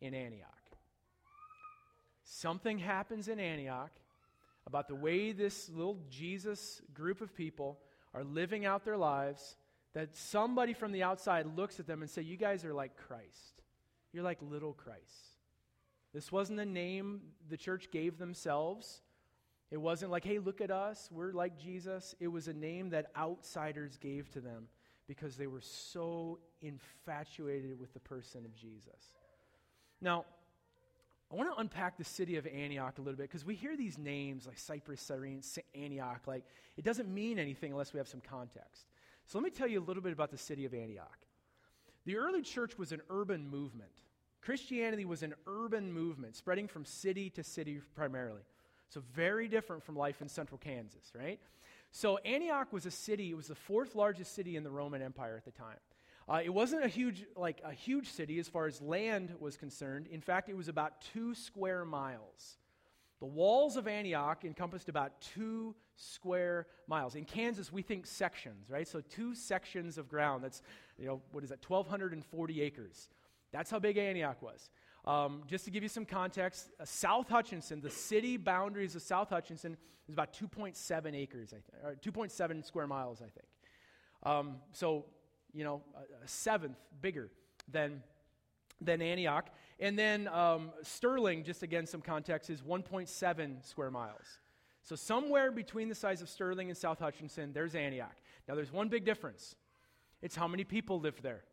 in 0.00 0.14
Antioch. 0.14 0.48
Something 2.24 2.78
happens 2.78 3.28
in 3.28 3.38
Antioch 3.38 3.92
about 4.66 4.88
the 4.88 4.94
way 4.94 5.32
this 5.32 5.68
little 5.68 5.98
Jesus 6.10 6.80
group 6.94 7.20
of 7.20 7.34
people 7.34 7.78
are 8.14 8.24
living 8.24 8.64
out 8.64 8.84
their 8.84 8.96
lives 8.96 9.56
that 9.94 10.16
somebody 10.16 10.72
from 10.72 10.92
the 10.92 11.02
outside 11.02 11.46
looks 11.56 11.78
at 11.80 11.86
them 11.86 12.02
and 12.02 12.10
say, 12.10 12.22
You 12.22 12.36
guys 12.36 12.64
are 12.64 12.74
like 12.74 12.96
Christ. 12.96 13.62
You're 14.12 14.24
like 14.24 14.38
little 14.42 14.72
Christ. 14.72 15.32
This 16.12 16.30
wasn't 16.30 16.60
a 16.60 16.66
name 16.66 17.22
the 17.48 17.56
church 17.56 17.90
gave 17.90 18.18
themselves. 18.18 19.00
It 19.70 19.78
wasn't 19.78 20.10
like, 20.10 20.24
hey, 20.24 20.38
look 20.38 20.60
at 20.60 20.70
us, 20.70 21.08
we're 21.10 21.32
like 21.32 21.58
Jesus. 21.58 22.14
It 22.20 22.28
was 22.28 22.46
a 22.46 22.52
name 22.52 22.90
that 22.90 23.06
outsiders 23.16 23.96
gave 23.96 24.30
to 24.32 24.40
them 24.40 24.68
because 25.08 25.36
they 25.36 25.46
were 25.46 25.62
so 25.62 26.38
infatuated 26.60 27.80
with 27.80 27.94
the 27.94 28.00
person 28.00 28.44
of 28.44 28.54
Jesus. 28.54 29.16
Now, 30.02 30.26
I 31.32 31.36
want 31.36 31.50
to 31.54 31.58
unpack 31.58 31.96
the 31.96 32.04
city 32.04 32.36
of 32.36 32.46
Antioch 32.46 32.98
a 32.98 33.00
little 33.00 33.16
bit 33.16 33.30
because 33.30 33.46
we 33.46 33.54
hear 33.54 33.74
these 33.74 33.96
names 33.96 34.46
like 34.46 34.58
Cyprus, 34.58 35.00
Cyrene, 35.00 35.40
Antioch. 35.74 36.20
Like, 36.26 36.44
it 36.76 36.84
doesn't 36.84 37.08
mean 37.08 37.38
anything 37.38 37.72
unless 37.72 37.94
we 37.94 37.98
have 37.98 38.08
some 38.08 38.20
context. 38.20 38.84
So 39.26 39.38
let 39.38 39.44
me 39.44 39.50
tell 39.50 39.68
you 39.68 39.80
a 39.80 39.84
little 39.84 40.02
bit 40.02 40.12
about 40.12 40.30
the 40.30 40.38
city 40.38 40.64
of 40.64 40.74
Antioch. 40.74 41.18
The 42.04 42.16
early 42.16 42.42
church 42.42 42.76
was 42.78 42.92
an 42.92 43.00
urban 43.10 43.48
movement. 43.48 43.92
Christianity 44.40 45.04
was 45.04 45.22
an 45.22 45.34
urban 45.46 45.92
movement, 45.92 46.34
spreading 46.34 46.66
from 46.66 46.84
city 46.84 47.30
to 47.30 47.44
city 47.44 47.80
primarily. 47.94 48.42
So, 48.88 49.02
very 49.14 49.48
different 49.48 49.84
from 49.84 49.96
life 49.96 50.20
in 50.20 50.28
central 50.28 50.58
Kansas, 50.58 51.12
right? 51.14 51.40
So, 51.92 52.18
Antioch 52.18 52.72
was 52.72 52.84
a 52.84 52.90
city, 52.90 53.30
it 53.30 53.36
was 53.36 53.46
the 53.46 53.54
fourth 53.54 53.94
largest 53.94 54.34
city 54.34 54.56
in 54.56 54.64
the 54.64 54.70
Roman 54.70 55.00
Empire 55.00 55.36
at 55.36 55.44
the 55.44 55.50
time. 55.52 55.78
Uh, 56.28 56.40
it 56.44 56.50
wasn't 56.50 56.84
a 56.84 56.88
huge, 56.88 57.24
like 57.36 57.60
a 57.64 57.72
huge 57.72 58.08
city 58.10 58.38
as 58.38 58.48
far 58.48 58.66
as 58.66 58.80
land 58.80 59.32
was 59.40 59.56
concerned. 59.56 60.06
In 60.10 60.20
fact, 60.20 60.48
it 60.48 60.56
was 60.56 60.68
about 60.68 61.00
two 61.12 61.34
square 61.34 61.84
miles. 61.84 62.58
The 63.20 63.26
walls 63.26 63.76
of 63.76 63.86
Antioch 63.86 64.44
encompassed 64.44 64.88
about 64.88 65.20
two 65.20 65.74
square 65.96 66.66
miles. 66.86 67.14
In 67.14 67.24
Kansas, 67.24 67.72
we 67.72 67.82
think 67.82 68.06
sections, 68.06 68.70
right? 68.70 68.86
So 68.86 69.00
two 69.00 69.34
sections 69.34 69.98
of 69.98 70.08
ground. 70.08 70.44
That's, 70.44 70.62
you 70.98 71.06
know, 71.06 71.20
what 71.32 71.44
is 71.44 71.50
that, 71.50 71.68
1,240 71.68 72.62
acres. 72.62 73.08
That's 73.52 73.70
how 73.70 73.78
big 73.78 73.98
Antioch 73.98 74.40
was. 74.42 74.70
Um, 75.04 75.42
just 75.46 75.64
to 75.64 75.70
give 75.70 75.82
you 75.82 75.88
some 75.88 76.04
context, 76.04 76.70
uh, 76.80 76.84
South 76.84 77.28
Hutchinson, 77.28 77.80
the 77.80 77.90
city 77.90 78.36
boundaries 78.36 78.94
of 78.94 79.02
South 79.02 79.30
Hutchinson, 79.30 79.76
is 80.08 80.14
about 80.14 80.32
2.7 80.32 81.14
acres, 81.14 81.52
I 81.52 81.88
or 81.88 81.94
2.7 81.94 82.64
square 82.64 82.86
miles, 82.86 83.20
I 83.20 83.26
think. 83.26 83.46
Um, 84.22 84.56
so, 84.72 85.04
you 85.52 85.64
know, 85.64 85.82
a, 85.96 86.24
a 86.24 86.28
seventh 86.28 86.78
bigger 87.00 87.30
than 87.68 88.02
than 88.84 89.02
Antioch. 89.02 89.48
And 89.80 89.98
then 89.98 90.28
um, 90.28 90.70
Sterling, 90.82 91.44
just 91.44 91.62
again 91.62 91.86
some 91.86 92.00
context, 92.00 92.50
is 92.50 92.62
1.7 92.62 93.66
square 93.66 93.90
miles. 93.90 94.38
So 94.82 94.96
somewhere 94.96 95.52
between 95.52 95.88
the 95.88 95.94
size 95.94 96.22
of 96.22 96.28
Sterling 96.28 96.68
and 96.68 96.76
South 96.76 96.98
Hutchinson, 96.98 97.52
there's 97.52 97.74
Antioch. 97.74 98.16
Now 98.48 98.54
there's 98.54 98.72
one 98.72 98.88
big 98.88 99.04
difference. 99.04 99.54
It's 100.20 100.34
how 100.34 100.48
many 100.48 100.64
people 100.64 101.00
live 101.00 101.20
there. 101.22 101.44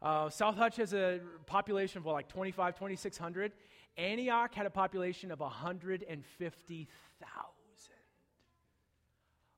Uh, 0.00 0.30
South 0.30 0.56
Hutch 0.56 0.76
has 0.76 0.94
a 0.94 1.20
population 1.46 1.98
of 1.98 2.04
well, 2.04 2.14
like 2.14 2.28
25, 2.28 2.74
2,600. 2.74 3.52
Antioch 3.96 4.54
had 4.54 4.66
a 4.66 4.70
population 4.70 5.30
of 5.30 5.40
150,000. 5.40 6.86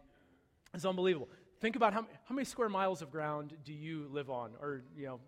it's 0.75 0.85
unbelievable. 0.85 1.29
Think 1.61 1.77
about 1.77 1.95
how, 1.95 2.03
how 2.25 2.35
many 2.35 2.45
square 2.45 2.69
miles 2.69 3.03
of 3.03 3.11
ground 3.11 3.55
do 3.65 3.73
you 3.73 4.09
live 4.11 4.31
on? 4.31 4.53
Or, 4.61 4.83
you 4.97 5.07
know. 5.07 5.21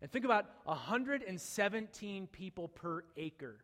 And 0.00 0.10
think 0.10 0.24
about 0.24 0.46
117 0.64 2.26
people 2.28 2.68
per 2.68 3.04
acre. 3.16 3.56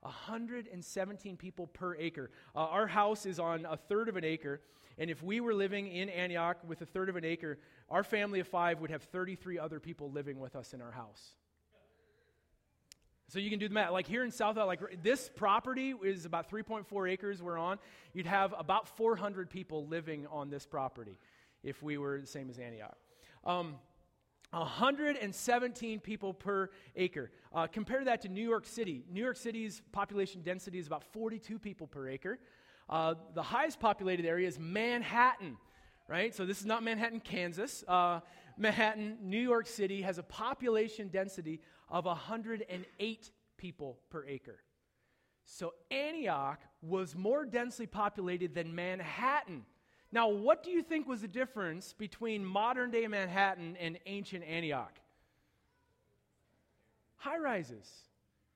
117 0.00 1.36
people 1.36 1.68
per 1.68 1.94
acre. 1.96 2.30
Uh, 2.54 2.58
our 2.58 2.86
house 2.86 3.24
is 3.24 3.38
on 3.38 3.64
a 3.64 3.76
third 3.76 4.08
of 4.08 4.16
an 4.16 4.24
acre, 4.24 4.60
and 4.98 5.10
if 5.10 5.22
we 5.22 5.40
were 5.40 5.54
living 5.54 5.86
in 5.86 6.08
Antioch 6.08 6.58
with 6.66 6.82
a 6.82 6.86
third 6.86 7.08
of 7.08 7.16
an 7.16 7.24
acre, 7.24 7.58
our 7.88 8.02
family 8.02 8.40
of 8.40 8.48
five 8.48 8.80
would 8.80 8.90
have 8.90 9.02
33 9.04 9.58
other 9.58 9.80
people 9.80 10.10
living 10.10 10.40
with 10.40 10.56
us 10.56 10.74
in 10.74 10.82
our 10.82 10.90
house. 10.90 11.34
So 13.28 13.38
you 13.38 13.48
can 13.48 13.58
do 13.58 13.68
the 13.68 13.72
math. 13.72 13.92
Like 13.92 14.06
here 14.06 14.24
in 14.24 14.30
South, 14.30 14.56
like 14.56 15.02
this 15.02 15.30
property 15.34 15.94
is 16.04 16.26
about 16.26 16.50
3.4 16.50 17.10
acres 17.10 17.42
we're 17.42 17.56
on. 17.56 17.78
You'd 18.12 18.26
have 18.26 18.52
about 18.58 18.88
400 18.96 19.48
people 19.48 19.86
living 19.86 20.26
on 20.26 20.50
this 20.50 20.66
property 20.66 21.16
if 21.62 21.82
we 21.82 21.96
were 21.96 22.20
the 22.20 22.26
same 22.26 22.50
as 22.50 22.58
Antioch. 22.58 22.96
Um, 23.44 23.76
117 24.52 26.00
people 26.00 26.34
per 26.34 26.70
acre. 26.94 27.30
Uh, 27.52 27.66
compare 27.66 28.04
that 28.04 28.20
to 28.22 28.28
New 28.28 28.46
York 28.46 28.66
City. 28.66 29.04
New 29.10 29.22
York 29.22 29.36
City's 29.36 29.82
population 29.92 30.42
density 30.42 30.78
is 30.78 30.86
about 30.86 31.04
42 31.12 31.58
people 31.58 31.86
per 31.86 32.08
acre. 32.08 32.38
Uh, 32.88 33.14
the 33.34 33.42
highest 33.42 33.80
populated 33.80 34.26
area 34.26 34.46
is 34.46 34.58
Manhattan, 34.58 35.56
right? 36.08 36.34
So 36.34 36.44
this 36.44 36.60
is 36.60 36.66
not 36.66 36.82
Manhattan, 36.82 37.20
Kansas. 37.20 37.82
Uh, 37.88 38.20
Manhattan, 38.58 39.16
New 39.22 39.40
York 39.40 39.66
City 39.66 40.02
has 40.02 40.18
a 40.18 40.22
population 40.22 41.08
density 41.08 41.60
of 41.88 42.04
108 42.04 43.30
people 43.56 43.98
per 44.10 44.26
acre. 44.26 44.58
So 45.44 45.74
Antioch 45.90 46.60
was 46.82 47.16
more 47.16 47.44
densely 47.44 47.86
populated 47.86 48.54
than 48.54 48.74
Manhattan. 48.74 49.64
Now, 50.12 50.28
what 50.28 50.62
do 50.62 50.70
you 50.70 50.82
think 50.82 51.08
was 51.08 51.22
the 51.22 51.28
difference 51.28 51.94
between 51.94 52.44
modern 52.44 52.90
day 52.90 53.06
Manhattan 53.08 53.76
and 53.80 53.98
ancient 54.04 54.44
Antioch? 54.44 54.92
High 57.16 57.38
rises, 57.38 57.88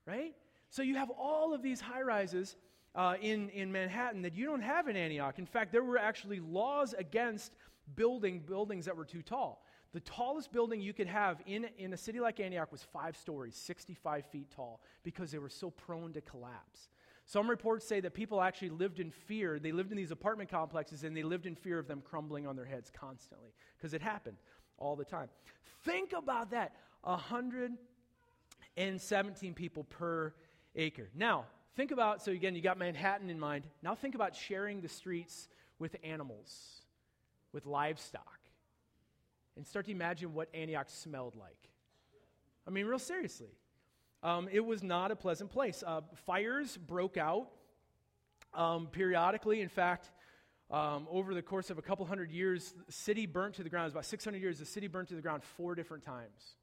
right? 0.05 0.35
So 0.69 0.83
you 0.83 0.97
have 0.97 1.11
all 1.11 1.55
of 1.55 1.63
these 1.63 1.81
high 1.81 2.03
rises 2.03 2.57
uh, 2.95 3.15
in, 3.21 3.49
in 3.51 3.73
Manhattan 3.73 4.23
that 4.23 4.35
you 4.35 4.45
don't 4.45 4.63
have 4.63 4.89
in 4.89 4.97
Antioch. 4.97 5.39
In 5.39 5.47
fact, 5.47 5.73
there 5.73 5.83
were 5.83 5.99
actually 5.99 6.41
laws 6.41 6.95
against 6.99 7.53
building 7.95 8.41
buildings 8.41 8.85
that 8.85 8.97
were 8.97 9.05
too 9.05 9.23
tall. 9.23 9.65
The 9.93 10.01
tallest 10.01 10.53
building 10.53 10.83
you 10.83 10.93
could 10.93 11.07
have 11.07 11.41
in, 11.47 11.69
in 11.79 11.95
a 11.95 11.97
city 11.97 12.21
like 12.21 12.39
Antioch 12.39 12.71
was 12.71 12.83
five 12.83 13.17
stories, 13.17 13.55
65 13.55 14.27
feet 14.27 14.51
tall, 14.51 14.81
because 15.05 15.31
they 15.31 15.39
were 15.39 15.49
so 15.49 15.71
prone 15.71 16.13
to 16.13 16.21
collapse. 16.21 16.89
Some 17.27 17.51
reports 17.51 17.85
say 17.85 18.01
that 18.01 18.15
people 18.15 18.41
actually 18.41 18.71
lived 18.71 19.01
in 19.01 19.11
fear. 19.11 19.59
They 19.59 19.73
lived 19.73 19.91
in 19.91 19.97
these 19.97 20.13
apartment 20.13 20.49
complexes 20.49 21.03
and 21.03 21.17
they 21.17 21.25
lived 21.25 21.45
in 21.45 21.57
fear 21.57 21.81
of 21.81 21.89
them 21.89 22.01
crumbling 22.01 22.47
on 22.47 22.55
their 22.55 22.65
heads 22.65 22.89
constantly 22.89 23.53
because 23.77 23.95
it 23.95 24.01
happened 24.01 24.37
all 24.79 24.95
the 24.95 25.05
time. 25.05 25.29
Think 25.85 26.13
about 26.13 26.53
that 26.53 26.77
117 27.03 29.55
people 29.55 29.83
per 29.85 30.33
acre. 30.77 31.09
Now, 31.17 31.47
think 31.75 31.91
about 31.91 32.23
so 32.23 32.31
again, 32.31 32.55
you 32.55 32.63
got 32.63 32.79
Manhattan 32.79 33.29
in 33.29 33.41
mind. 33.41 33.65
Now, 33.83 33.97
think 33.97 34.15
about 34.15 34.37
sharing 34.37 34.81
the 34.81 34.89
streets 34.89 35.49
with 35.81 35.97
animals, 36.05 36.83
with 37.53 37.67
livestock, 37.67 38.39
and 39.57 39.67
start 39.67 39.87
to 39.87 39.91
imagine 39.91 40.33
what 40.33 40.49
Antioch 40.55 40.91
smelled 40.91 41.35
like. 41.35 41.71
I 42.69 42.71
mean, 42.71 42.87
real 42.87 43.01
seriously. 43.01 43.51
Um, 44.23 44.49
it 44.51 44.65
was 44.65 44.83
not 44.83 45.11
a 45.11 45.17
pleasant 45.17 45.51
place. 45.51 45.85
Uh, 45.87 46.01
fires 46.27 46.77
broke 46.77 47.17
out 47.17 47.49
um, 48.55 48.89
periodically. 48.89 49.61
In 49.61 49.69
fact, 49.69 50.11
um, 50.71 51.07
over 51.11 51.35
the 51.35 51.43
course 51.43 51.71
of 51.71 51.79
a 51.79 51.83
couple 51.83 52.05
hundred 52.07 52.31
years, 52.31 52.75
the 52.87 52.93
city 52.93 53.27
burnt 53.27 53.55
to 53.55 53.63
the 53.63 53.71
ground. 53.71 53.85
It 53.85 53.87
was 53.87 53.95
about 53.95 54.07
600 54.07 54.41
years. 54.41 54.59
The 54.59 54.65
city 54.65 54.89
burnt 54.89 55.09
to 55.11 55.15
the 55.15 55.23
ground 55.23 55.45
four 55.45 55.75
different 55.75 56.05
times. 56.05 56.57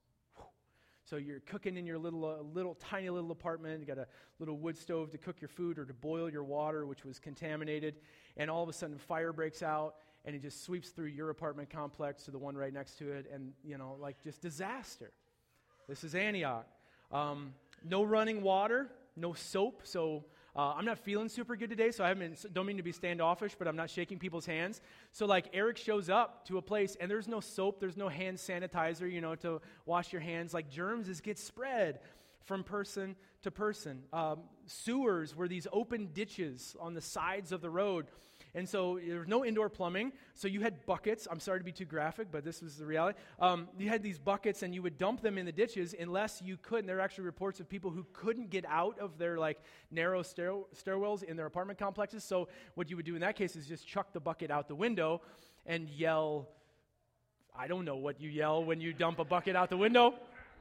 So 1.05 1.17
you're 1.17 1.41
cooking 1.41 1.77
in 1.77 1.85
your 1.85 1.97
little, 1.97 2.25
uh, 2.25 2.41
little, 2.41 2.75
tiny 2.75 3.09
little 3.09 3.31
apartment. 3.31 3.81
You 3.81 3.85
got 3.85 3.97
a 3.97 4.07
little 4.39 4.57
wood 4.57 4.77
stove 4.77 5.11
to 5.11 5.17
cook 5.17 5.41
your 5.41 5.49
food 5.49 5.77
or 5.77 5.85
to 5.85 5.93
boil 5.93 6.29
your 6.29 6.43
water, 6.43 6.85
which 6.85 7.03
was 7.03 7.19
contaminated. 7.19 7.95
And 8.37 8.49
all 8.49 8.63
of 8.63 8.69
a 8.69 8.73
sudden, 8.73 8.97
fire 8.97 9.33
breaks 9.33 9.61
out, 9.61 9.95
and 10.25 10.35
it 10.35 10.41
just 10.41 10.63
sweeps 10.63 10.89
through 10.89 11.07
your 11.07 11.29
apartment 11.29 11.69
complex 11.69 12.23
to 12.23 12.31
the 12.31 12.39
one 12.39 12.55
right 12.55 12.73
next 12.73 12.97
to 12.99 13.11
it, 13.11 13.29
and 13.33 13.51
you 13.63 13.77
know, 13.77 13.97
like 13.99 14.23
just 14.23 14.41
disaster. 14.41 15.11
This 15.87 16.05
is 16.05 16.15
Antioch. 16.15 16.65
Um, 17.13 17.53
no 17.87 18.03
running 18.03 18.41
water, 18.41 18.89
no 19.15 19.33
soap. 19.33 19.81
So 19.83 20.25
uh, 20.55 20.73
I'm 20.75 20.85
not 20.85 20.99
feeling 20.99 21.29
super 21.29 21.55
good 21.55 21.69
today, 21.69 21.91
so 21.91 22.03
I 22.03 22.09
haven't, 22.09 22.45
don't 22.53 22.65
mean 22.65 22.77
to 22.77 22.83
be 22.83 22.91
standoffish, 22.91 23.55
but 23.57 23.67
I'm 23.67 23.75
not 23.75 23.89
shaking 23.89 24.19
people's 24.19 24.45
hands. 24.45 24.81
So, 25.11 25.25
like, 25.25 25.47
Eric 25.53 25.77
shows 25.77 26.09
up 26.09 26.45
to 26.47 26.57
a 26.57 26.61
place 26.61 26.95
and 26.99 27.09
there's 27.09 27.27
no 27.27 27.39
soap, 27.39 27.79
there's 27.79 27.97
no 27.97 28.07
hand 28.07 28.37
sanitizer, 28.37 29.11
you 29.11 29.19
know, 29.19 29.35
to 29.35 29.61
wash 29.85 30.13
your 30.13 30.21
hands. 30.21 30.53
Like, 30.53 30.69
germs 30.69 31.09
is 31.09 31.21
get 31.21 31.39
spread 31.39 31.99
from 32.43 32.63
person 32.63 33.15
to 33.41 33.51
person. 33.51 34.03
Um, 34.11 34.41
sewers 34.65 35.35
were 35.35 35.47
these 35.47 35.67
open 35.71 36.09
ditches 36.13 36.75
on 36.79 36.93
the 36.93 37.01
sides 37.01 37.51
of 37.51 37.61
the 37.61 37.69
road 37.69 38.07
and 38.55 38.69
so 38.69 38.99
there 39.03 39.19
was 39.19 39.27
no 39.27 39.43
indoor 39.43 39.67
plumbing. 39.67 40.13
So 40.35 40.47
you 40.47 40.61
had 40.61 40.85
buckets. 40.85 41.27
I'm 41.29 41.39
sorry 41.39 41.59
to 41.59 41.65
be 41.65 41.71
too 41.71 41.85
graphic, 41.85 42.27
but 42.31 42.43
this 42.43 42.61
was 42.61 42.77
the 42.77 42.85
reality. 42.85 43.17
Um, 43.39 43.67
you 43.79 43.89
had 43.89 44.03
these 44.03 44.19
buckets 44.19 44.61
and 44.61 44.75
you 44.75 44.83
would 44.83 44.97
dump 44.99 45.21
them 45.21 45.39
in 45.39 45.45
the 45.45 45.51
ditches 45.51 45.95
unless 45.99 46.39
you 46.43 46.57
could. 46.57 46.79
And 46.79 46.89
there 46.89 46.97
are 46.97 47.01
actually 47.01 47.23
reports 47.23 47.59
of 47.59 47.67
people 47.67 47.89
who 47.89 48.05
couldn't 48.13 48.51
get 48.51 48.65
out 48.67 48.99
of 48.99 49.17
their 49.17 49.39
like 49.39 49.59
narrow 49.89 50.21
stair- 50.21 50.63
stairwells 50.75 51.23
in 51.23 51.35
their 51.35 51.47
apartment 51.47 51.79
complexes. 51.79 52.23
So 52.23 52.47
what 52.75 52.91
you 52.91 52.95
would 52.95 53.05
do 53.05 53.15
in 53.15 53.21
that 53.21 53.35
case 53.35 53.55
is 53.55 53.65
just 53.65 53.87
chuck 53.87 54.13
the 54.13 54.19
bucket 54.19 54.51
out 54.51 54.67
the 54.67 54.75
window 54.75 55.21
and 55.65 55.89
yell, 55.89 56.47
I 57.57 57.67
don't 57.67 57.85
know 57.85 57.95
what 57.95 58.21
you 58.21 58.29
yell 58.29 58.63
when 58.63 58.81
you 58.81 58.93
dump 58.93 59.17
a 59.17 59.25
bucket 59.25 59.55
out 59.55 59.71
the 59.71 59.77
window, 59.77 60.13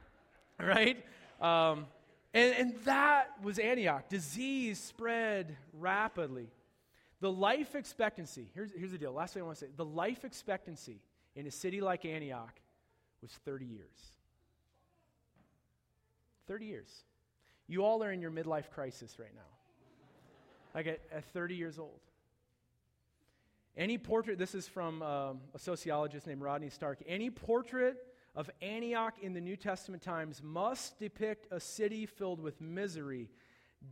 right? 0.59 0.97
Um, 1.39 1.85
and, 2.33 2.55
and 2.55 2.75
that 2.85 3.27
was 3.43 3.59
Antioch. 3.59 4.09
Disease 4.09 4.79
spread 4.79 5.55
rapidly. 5.73 6.47
The 7.23 7.31
life 7.31 7.73
expectancy, 7.73 8.49
here's, 8.53 8.73
here's 8.77 8.91
the 8.91 8.97
deal. 8.97 9.13
Last 9.13 9.33
thing 9.33 9.43
I 9.43 9.45
want 9.45 9.57
to 9.59 9.63
say 9.63 9.71
the 9.77 9.85
life 9.85 10.25
expectancy 10.25 10.99
in 11.37 11.47
a 11.47 11.51
city 11.51 11.79
like 11.79 12.03
Antioch 12.03 12.59
was 13.21 13.31
30 13.45 13.63
years. 13.63 13.95
30 16.49 16.65
years. 16.65 16.89
You 17.65 17.85
all 17.85 18.03
are 18.03 18.11
in 18.11 18.19
your 18.19 18.29
midlife 18.29 18.69
crisis 18.71 19.19
right 19.19 19.33
now. 19.33 19.41
Like 20.75 20.85
at, 20.85 20.99
at 21.13 21.23
30 21.31 21.55
years 21.55 21.79
old. 21.79 22.01
Any 23.77 23.97
portrait, 23.97 24.37
this 24.37 24.53
is 24.53 24.67
from 24.67 25.01
um, 25.01 25.39
a 25.55 25.59
sociologist 25.59 26.27
named 26.27 26.41
Rodney 26.41 26.71
Stark. 26.71 26.99
Any 27.07 27.29
portrait 27.29 28.05
of 28.35 28.49
Antioch 28.61 29.13
in 29.21 29.31
the 29.31 29.39
New 29.39 29.55
Testament 29.55 30.03
times 30.03 30.41
must 30.43 30.99
depict 30.99 31.47
a 31.51 31.61
city 31.61 32.05
filled 32.05 32.41
with 32.41 32.59
misery, 32.59 33.29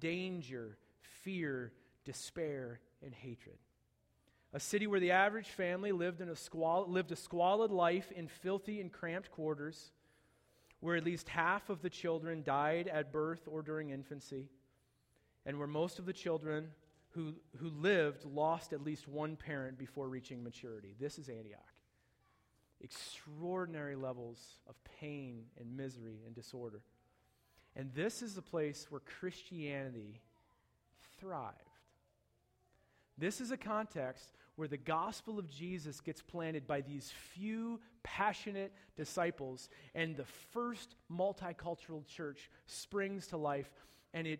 danger, 0.01 0.75
fear, 0.99 1.71
despair, 2.03 2.81
and 3.03 3.13
hatred. 3.13 3.57
A 4.53 4.59
city 4.59 4.85
where 4.85 4.99
the 4.99 5.11
average 5.11 5.47
family 5.47 5.91
lived, 5.91 6.19
in 6.19 6.29
a 6.29 6.35
squal- 6.35 6.87
lived 6.89 7.11
a 7.11 7.15
squalid 7.15 7.71
life 7.71 8.11
in 8.11 8.27
filthy 8.27 8.81
and 8.81 8.91
cramped 8.91 9.31
quarters, 9.31 9.91
where 10.81 10.95
at 10.95 11.05
least 11.05 11.29
half 11.29 11.69
of 11.69 11.81
the 11.81 11.89
children 11.89 12.43
died 12.43 12.87
at 12.87 13.13
birth 13.13 13.47
or 13.47 13.61
during 13.61 13.91
infancy, 13.91 14.49
and 15.45 15.57
where 15.57 15.67
most 15.67 15.99
of 15.99 16.05
the 16.05 16.13
children 16.13 16.71
who, 17.11 17.33
who 17.57 17.69
lived 17.69 18.25
lost 18.25 18.73
at 18.73 18.83
least 18.83 19.07
one 19.07 19.35
parent 19.35 19.77
before 19.77 20.09
reaching 20.09 20.43
maturity. 20.43 20.95
This 20.99 21.17
is 21.17 21.29
Antioch. 21.29 21.59
Extraordinary 22.81 23.95
levels 23.95 24.57
of 24.67 24.75
pain 24.99 25.43
and 25.59 25.77
misery 25.77 26.21
and 26.25 26.33
disorder. 26.33 26.81
And 27.75 27.93
this 27.93 28.21
is 28.21 28.33
the 28.33 28.41
place 28.41 28.87
where 28.89 29.01
Christianity 29.19 30.19
thrived. 31.19 31.70
This 33.21 33.39
is 33.39 33.51
a 33.51 33.57
context 33.57 34.33
where 34.55 34.67
the 34.67 34.77
gospel 34.77 35.37
of 35.37 35.47
Jesus 35.47 36.01
gets 36.01 36.23
planted 36.23 36.65
by 36.65 36.81
these 36.81 37.13
few 37.35 37.79
passionate 38.01 38.73
disciples, 38.97 39.69
and 39.93 40.17
the 40.17 40.25
first 40.25 40.95
multicultural 41.09 42.03
church 42.07 42.49
springs 42.65 43.27
to 43.27 43.37
life, 43.37 43.69
and 44.15 44.25
it 44.25 44.39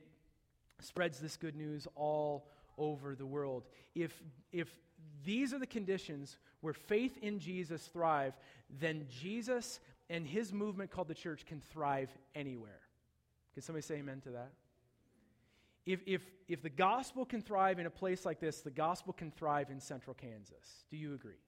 spreads 0.79 1.19
this 1.19 1.37
good 1.37 1.55
news 1.55 1.87
all 1.95 2.47
over 2.79 3.13
the 3.13 3.25
world. 3.25 3.67
If, 3.93 4.19
if 4.51 4.67
these 5.23 5.53
are 5.53 5.59
the 5.59 5.67
conditions 5.67 6.37
where 6.61 6.73
faith 6.73 7.19
in 7.21 7.37
Jesus 7.37 7.83
thrive, 7.83 8.33
then 8.79 9.05
Jesus 9.21 9.79
and 10.09 10.25
his 10.25 10.51
movement 10.51 10.89
called 10.89 11.07
the 11.07 11.13
church 11.13 11.45
can 11.45 11.61
thrive 11.61 12.09
anywhere. 12.33 12.79
Can 13.53 13.61
somebody 13.61 13.83
say 13.83 13.97
amen 13.97 14.21
to 14.21 14.31
that? 14.31 14.53
If, 15.85 16.01
if, 16.05 16.21
if 16.47 16.61
the 16.61 16.69
gospel 16.69 17.25
can 17.25 17.41
thrive 17.41 17.79
in 17.79 17.85
a 17.85 17.89
place 17.89 18.25
like 18.25 18.39
this, 18.39 18.61
the 18.61 18.71
gospel 18.71 19.13
can 19.13 19.31
thrive 19.31 19.69
in 19.69 19.79
central 19.79 20.13
Kansas. 20.13 20.85
Do 20.89 20.97
you 20.97 21.13
agree? 21.13 21.39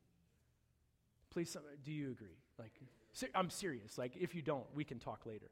Please, 1.29 1.55
do 1.83 1.91
you 1.91 2.11
agree? 2.11 2.37
Like, 2.57 2.71
I'm 3.35 3.49
serious. 3.49 3.97
Like, 3.97 4.15
if 4.19 4.33
you 4.35 4.41
don't, 4.41 4.65
we 4.73 4.83
can 4.83 4.99
talk 4.99 5.25
later. 5.25 5.49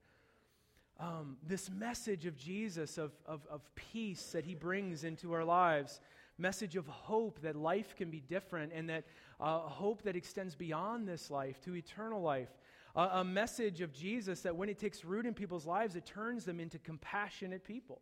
Um, 1.00 1.38
this 1.48 1.70
message 1.70 2.26
of 2.26 2.38
Jesus, 2.38 2.98
of, 2.98 3.12
of, 3.26 3.42
of 3.50 3.62
peace 3.76 4.24
that 4.34 4.46
he 4.46 4.54
brings 4.54 5.04
into 5.04 5.34
our 5.34 5.44
lives, 5.44 6.00
message 6.38 6.76
of 6.76 6.88
hope 6.88 7.40
that 7.42 7.56
life 7.56 7.96
can 7.96 8.10
be 8.10 8.20
different 8.20 8.72
and 8.74 8.90
that 8.90 9.06
uh, 9.40 9.60
hope 9.60 10.04
that 10.04 10.16
extends 10.16 10.56
beyond 10.56 11.08
this 11.08 11.32
life 11.32 11.60
to 11.62 11.76
eternal 11.76 12.22
life. 12.22 12.50
Uh, 12.96 13.10
a 13.14 13.24
message 13.24 13.82
of 13.82 13.94
Jesus 13.94 14.42
that 14.42 14.56
when 14.56 14.70
it 14.70 14.78
takes 14.78 15.06
root 15.06 15.26
in 15.26 15.34
people's 15.34 15.66
lives, 15.66 15.96
it 15.96 16.06
turns 16.06 16.46
them 16.46 16.60
into 16.60 16.78
compassionate 16.80 17.64
people. 17.64 18.02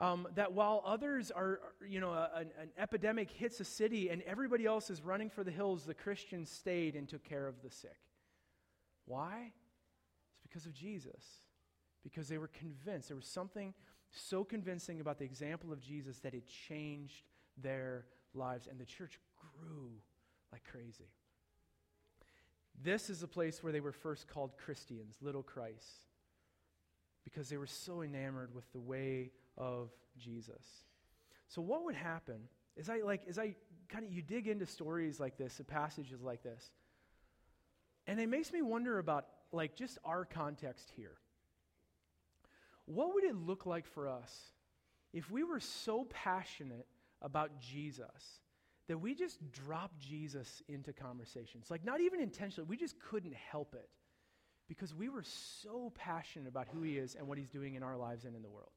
Um, 0.00 0.26
that 0.34 0.54
while 0.54 0.82
others 0.86 1.30
are, 1.30 1.60
you 1.86 2.00
know, 2.00 2.12
an, 2.34 2.48
an 2.58 2.70
epidemic 2.78 3.30
hits 3.30 3.60
a 3.60 3.64
city 3.66 4.08
and 4.08 4.22
everybody 4.22 4.64
else 4.64 4.88
is 4.88 5.02
running 5.02 5.28
for 5.28 5.44
the 5.44 5.50
hills, 5.50 5.84
the 5.84 5.92
Christians 5.92 6.50
stayed 6.50 6.96
and 6.96 7.06
took 7.06 7.22
care 7.22 7.46
of 7.46 7.60
the 7.62 7.70
sick. 7.70 8.00
Why? 9.04 9.52
It's 10.32 10.40
because 10.42 10.64
of 10.64 10.72
Jesus. 10.72 11.22
because 12.02 12.28
they 12.28 12.38
were 12.38 12.48
convinced. 12.48 13.08
There 13.08 13.16
was 13.16 13.26
something 13.26 13.74
so 14.10 14.44
convincing 14.44 15.00
about 15.00 15.18
the 15.18 15.24
example 15.24 15.72
of 15.72 15.80
Jesus 15.80 16.18
that 16.20 16.34
it 16.34 16.44
changed 16.68 17.22
their 17.56 18.06
lives, 18.34 18.66
and 18.66 18.78
the 18.78 18.84
church 18.84 19.18
grew 19.36 19.90
like 20.52 20.64
crazy. 20.64 21.10
This 22.82 23.10
is 23.10 23.22
a 23.22 23.28
place 23.28 23.62
where 23.62 23.72
they 23.72 23.80
were 23.80 23.92
first 23.92 24.26
called 24.26 24.56
Christians, 24.56 25.16
little 25.20 25.42
Christ, 25.42 26.06
because 27.24 27.48
they 27.48 27.58
were 27.58 27.66
so 27.66 28.02
enamored 28.02 28.54
with 28.54 28.70
the 28.72 28.80
way 28.80 29.30
of 29.60 29.90
Jesus. 30.18 30.64
So 31.48 31.62
what 31.62 31.84
would 31.84 31.94
happen 31.94 32.48
is 32.76 32.88
I 32.88 33.02
like 33.02 33.22
as 33.28 33.38
I 33.38 33.54
kind 33.88 34.04
of 34.04 34.12
you 34.12 34.22
dig 34.22 34.48
into 34.48 34.66
stories 34.66 35.20
like 35.20 35.36
this 35.36 35.58
and 35.58 35.68
passages 35.68 36.22
like 36.22 36.42
this, 36.42 36.70
and 38.06 38.18
it 38.18 38.28
makes 38.28 38.52
me 38.52 38.62
wonder 38.62 38.98
about 38.98 39.26
like 39.52 39.76
just 39.76 39.98
our 40.04 40.24
context 40.24 40.90
here. 40.96 41.16
What 42.86 43.14
would 43.14 43.24
it 43.24 43.36
look 43.36 43.66
like 43.66 43.86
for 43.86 44.08
us 44.08 44.34
if 45.12 45.30
we 45.30 45.44
were 45.44 45.60
so 45.60 46.06
passionate 46.10 46.86
about 47.22 47.60
Jesus 47.60 48.40
that 48.88 48.98
we 48.98 49.14
just 49.14 49.38
dropped 49.52 50.00
Jesus 50.00 50.62
into 50.68 50.92
conversations? 50.92 51.70
Like, 51.70 51.84
not 51.84 52.00
even 52.00 52.20
intentionally, 52.20 52.66
we 52.68 52.76
just 52.76 52.96
couldn't 52.98 53.34
help 53.34 53.74
it 53.74 53.88
because 54.68 54.94
we 54.94 55.08
were 55.08 55.22
so 55.22 55.92
passionate 55.94 56.48
about 56.48 56.66
who 56.72 56.82
he 56.82 56.96
is 56.96 57.14
and 57.14 57.28
what 57.28 57.38
he's 57.38 57.48
doing 57.48 57.74
in 57.74 57.82
our 57.82 57.96
lives 57.96 58.24
and 58.24 58.34
in 58.34 58.42
the 58.42 58.48
world. 58.48 58.70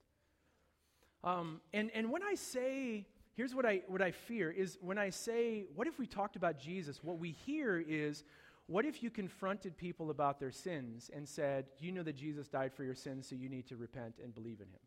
Um, 1.23 1.61
and, 1.73 1.89
and 1.93 2.11
when 2.11 2.23
I 2.23 2.35
say, 2.35 3.05
here's 3.35 3.55
what 3.55 3.65
I, 3.65 3.81
what 3.87 4.01
I 4.01 4.11
fear 4.11 4.51
is 4.51 4.77
when 4.81 4.97
I 4.97 5.09
say, 5.09 5.65
what 5.75 5.87
if 5.87 5.97
we 5.97 6.05
talked 6.05 6.35
about 6.35 6.59
Jesus? 6.59 7.03
What 7.03 7.19
we 7.19 7.31
hear 7.31 7.83
is, 7.85 8.23
what 8.67 8.85
if 8.85 9.03
you 9.03 9.09
confronted 9.09 9.77
people 9.77 10.09
about 10.09 10.39
their 10.39 10.51
sins 10.51 11.11
and 11.13 11.27
said, 11.27 11.65
You 11.79 11.91
know 11.91 12.03
that 12.03 12.15
Jesus 12.15 12.47
died 12.47 12.73
for 12.73 12.83
your 12.83 12.95
sins, 12.95 13.27
so 13.27 13.35
you 13.35 13.49
need 13.49 13.67
to 13.67 13.75
repent 13.75 14.15
and 14.23 14.33
believe 14.33 14.61
in 14.61 14.67
him? 14.67 14.79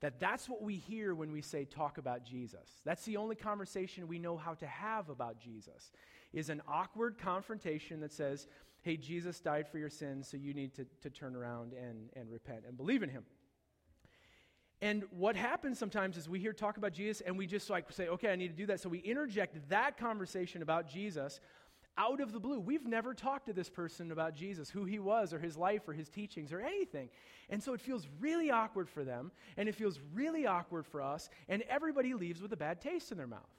That 0.00 0.20
that's 0.20 0.48
what 0.48 0.62
we 0.62 0.76
hear 0.76 1.14
when 1.14 1.32
we 1.32 1.42
say 1.42 1.64
talk 1.64 1.98
about 1.98 2.24
Jesus. 2.24 2.80
That's 2.84 3.04
the 3.04 3.16
only 3.16 3.34
conversation 3.34 4.06
we 4.06 4.20
know 4.20 4.36
how 4.36 4.54
to 4.54 4.66
have 4.66 5.08
about 5.08 5.40
Jesus. 5.40 5.90
Is 6.32 6.50
an 6.50 6.62
awkward 6.68 7.18
confrontation 7.18 8.00
that 8.00 8.12
says, 8.12 8.46
"Hey, 8.82 8.96
Jesus 8.96 9.40
died 9.40 9.66
for 9.66 9.78
your 9.78 9.90
sins, 9.90 10.28
so 10.28 10.36
you 10.36 10.54
need 10.54 10.72
to, 10.74 10.86
to 11.02 11.10
turn 11.10 11.34
around 11.34 11.72
and, 11.72 12.10
and 12.14 12.30
repent 12.30 12.64
and 12.66 12.76
believe 12.76 13.02
in 13.02 13.08
him." 13.08 13.24
And 14.80 15.04
what 15.10 15.34
happens 15.34 15.78
sometimes 15.78 16.16
is 16.16 16.28
we 16.28 16.38
hear 16.38 16.52
talk 16.52 16.76
about 16.76 16.92
Jesus 16.92 17.20
and 17.20 17.36
we 17.36 17.46
just 17.46 17.68
like 17.68 17.90
say, 17.90 18.08
"Okay, 18.08 18.30
I 18.30 18.36
need 18.36 18.48
to 18.48 18.56
do 18.56 18.66
that." 18.66 18.80
So 18.80 18.88
we 18.88 18.98
interject 19.00 19.68
that 19.68 19.96
conversation 19.96 20.62
about 20.62 20.88
Jesus 20.88 21.40
out 21.96 22.20
of 22.20 22.32
the 22.32 22.38
blue. 22.38 22.60
We've 22.60 22.86
never 22.86 23.12
talked 23.12 23.46
to 23.46 23.52
this 23.52 23.68
person 23.68 24.12
about 24.12 24.34
Jesus, 24.34 24.70
who 24.70 24.84
he 24.84 25.00
was, 25.00 25.34
or 25.34 25.40
his 25.40 25.56
life, 25.56 25.88
or 25.88 25.92
his 25.92 26.08
teachings, 26.08 26.52
or 26.52 26.60
anything. 26.60 27.10
And 27.50 27.60
so 27.60 27.74
it 27.74 27.80
feels 27.80 28.06
really 28.20 28.52
awkward 28.52 28.88
for 28.88 29.02
them, 29.02 29.32
and 29.56 29.68
it 29.68 29.74
feels 29.74 29.98
really 30.14 30.46
awkward 30.46 30.86
for 30.86 31.02
us, 31.02 31.28
and 31.48 31.62
everybody 31.62 32.14
leaves 32.14 32.40
with 32.40 32.52
a 32.52 32.56
bad 32.56 32.80
taste 32.80 33.10
in 33.10 33.18
their 33.18 33.26
mouth. 33.26 33.58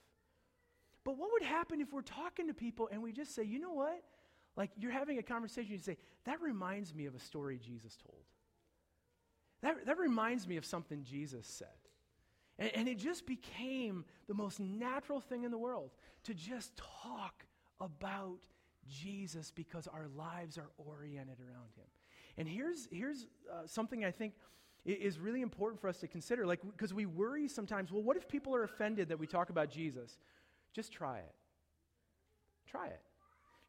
But 1.04 1.16
what 1.16 1.30
would 1.32 1.42
happen 1.42 1.80
if 1.80 1.92
we're 1.92 2.02
talking 2.02 2.46
to 2.48 2.54
people 2.54 2.88
and 2.90 3.02
we 3.02 3.12
just 3.12 3.34
say, 3.34 3.42
you 3.42 3.58
know 3.58 3.72
what? 3.72 4.02
Like 4.56 4.70
you're 4.76 4.90
having 4.90 5.18
a 5.18 5.22
conversation, 5.22 5.72
you 5.72 5.78
say, 5.78 5.96
that 6.24 6.40
reminds 6.40 6.94
me 6.94 7.06
of 7.06 7.14
a 7.14 7.18
story 7.18 7.58
Jesus 7.58 7.96
told. 7.96 8.22
That, 9.62 9.86
that 9.86 9.98
reminds 9.98 10.48
me 10.48 10.56
of 10.56 10.64
something 10.64 11.04
Jesus 11.04 11.46
said. 11.46 11.68
And, 12.58 12.70
and 12.74 12.88
it 12.88 12.98
just 12.98 13.26
became 13.26 14.04
the 14.28 14.34
most 14.34 14.60
natural 14.60 15.20
thing 15.20 15.44
in 15.44 15.50
the 15.50 15.58
world 15.58 15.90
to 16.24 16.34
just 16.34 16.76
talk 17.02 17.44
about 17.80 18.40
Jesus 18.88 19.50
because 19.50 19.86
our 19.86 20.08
lives 20.16 20.58
are 20.58 20.70
oriented 20.78 21.38
around 21.40 21.70
him. 21.76 21.86
And 22.36 22.48
here's, 22.48 22.88
here's 22.90 23.26
uh, 23.52 23.66
something 23.66 24.04
I 24.04 24.10
think 24.10 24.34
is 24.84 25.18
really 25.18 25.42
important 25.42 25.80
for 25.80 25.88
us 25.88 25.98
to 25.98 26.08
consider. 26.08 26.46
Like, 26.46 26.60
because 26.62 26.94
we 26.94 27.06
worry 27.06 27.48
sometimes, 27.48 27.92
well, 27.92 28.02
what 28.02 28.16
if 28.16 28.28
people 28.28 28.54
are 28.54 28.64
offended 28.64 29.08
that 29.08 29.18
we 29.18 29.26
talk 29.26 29.50
about 29.50 29.70
Jesus? 29.70 30.18
Just 30.72 30.92
try 30.92 31.18
it. 31.18 31.34
Try 32.66 32.86
it. 32.86 33.00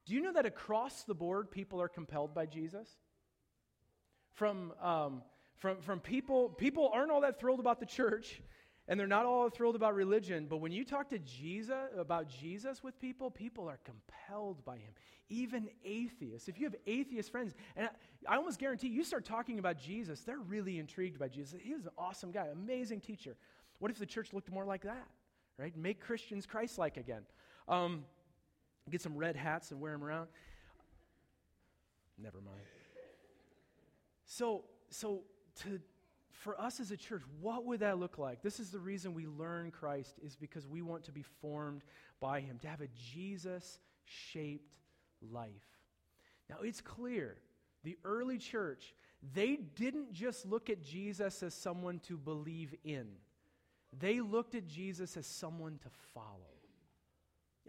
Do 0.06 0.14
you 0.14 0.22
know 0.22 0.34
that 0.34 0.46
across 0.46 1.04
the 1.04 1.14
board, 1.14 1.52
people 1.52 1.82
are 1.82 1.90
compelled 1.90 2.34
by 2.34 2.46
Jesus? 2.46 2.88
From, 4.34 4.74
um, 4.82 5.22
from, 5.62 5.80
from 5.80 6.00
people, 6.00 6.50
people 6.50 6.90
aren't 6.92 7.12
all 7.12 7.22
that 7.22 7.40
thrilled 7.40 7.60
about 7.60 7.80
the 7.80 7.86
church 7.86 8.42
and 8.88 9.00
they're 9.00 9.08
not 9.08 9.28
all 9.28 9.48
thrilled 9.48 9.76
about 9.76 9.94
religion, 9.94 10.48
but 10.50 10.58
when 10.58 10.72
you 10.72 10.84
talk 10.84 11.08
to 11.10 11.20
Jesus 11.20 11.76
about 11.96 12.28
Jesus 12.28 12.84
with 12.84 13.00
people, 13.00 13.30
people 13.30 13.70
are 13.70 13.80
compelled 13.86 14.66
by 14.66 14.78
him. 14.78 14.92
Even 15.30 15.70
atheists. 15.86 16.50
If 16.50 16.60
you 16.60 16.66
have 16.66 16.76
atheist 16.88 17.32
friends, 17.32 17.54
and 17.76 17.88
I, 18.28 18.34
I 18.34 18.38
almost 18.38 18.60
guarantee 18.60 18.88
you 18.88 19.04
start 19.04 19.24
talking 19.24 19.60
about 19.60 19.78
Jesus, 19.78 20.22
they're 20.22 20.40
really 20.40 20.80
intrigued 20.80 21.20
by 21.20 21.28
Jesus. 21.28 21.60
He 21.62 21.76
was 21.76 21.86
an 21.86 21.92
awesome 21.96 22.32
guy, 22.32 22.48
amazing 22.48 23.02
teacher. 23.02 23.38
What 23.78 23.92
if 23.92 24.00
the 24.00 24.06
church 24.06 24.34
looked 24.34 24.52
more 24.52 24.66
like 24.66 24.82
that? 24.82 25.08
Right? 25.60 25.78
Make 25.78 26.02
Christians 26.02 26.48
Christ 26.48 26.80
like 26.80 26.98
again. 26.98 27.22
Um, 27.68 28.04
get 28.90 29.02
some 29.02 29.16
red 29.16 29.36
hats 29.36 29.70
and 29.70 29.80
wear 29.80 29.92
them 29.92 30.04
around. 30.04 30.28
Never 32.18 32.42
mind. 32.42 32.58
So, 34.26 34.64
so 34.90 35.22
to 35.64 35.80
for 36.42 36.60
us 36.60 36.80
as 36.80 36.90
a 36.92 36.98
church, 36.98 37.22
what 37.40 37.66
would 37.66 37.82
that 37.82 38.00
look 38.00 38.18
like? 38.18 38.42
This 38.42 38.60
is 38.60 38.72
the 38.72 38.80
reason 38.80 39.14
we 39.14 39.28
learn 39.28 39.70
Christ, 39.70 40.16
is 40.24 40.36
because 40.36 40.68
we 40.68 40.82
want 40.82 41.04
to 41.04 41.12
be 41.12 41.24
formed 41.42 41.84
by 42.20 42.42
Him, 42.42 42.58
to 42.60 42.68
have 42.68 42.82
a 42.82 42.88
Jesus 43.14 43.80
shaped 44.06 44.74
life. 45.32 45.50
Now, 46.50 46.58
it's 46.64 46.82
clear 46.82 47.38
the 47.84 47.98
early 48.04 48.38
church, 48.38 48.94
they 49.34 49.56
didn't 49.56 50.14
just 50.14 50.46
look 50.46 50.70
at 50.70 50.82
Jesus 50.82 51.44
as 51.44 51.54
someone 51.54 52.00
to 52.08 52.18
believe 52.18 52.74
in, 52.84 53.08
they 53.98 54.20
looked 54.22 54.56
at 54.56 54.68
Jesus 54.68 55.18
as 55.18 55.28
someone 55.28 55.80
to 55.84 55.90
follow. 56.14 56.48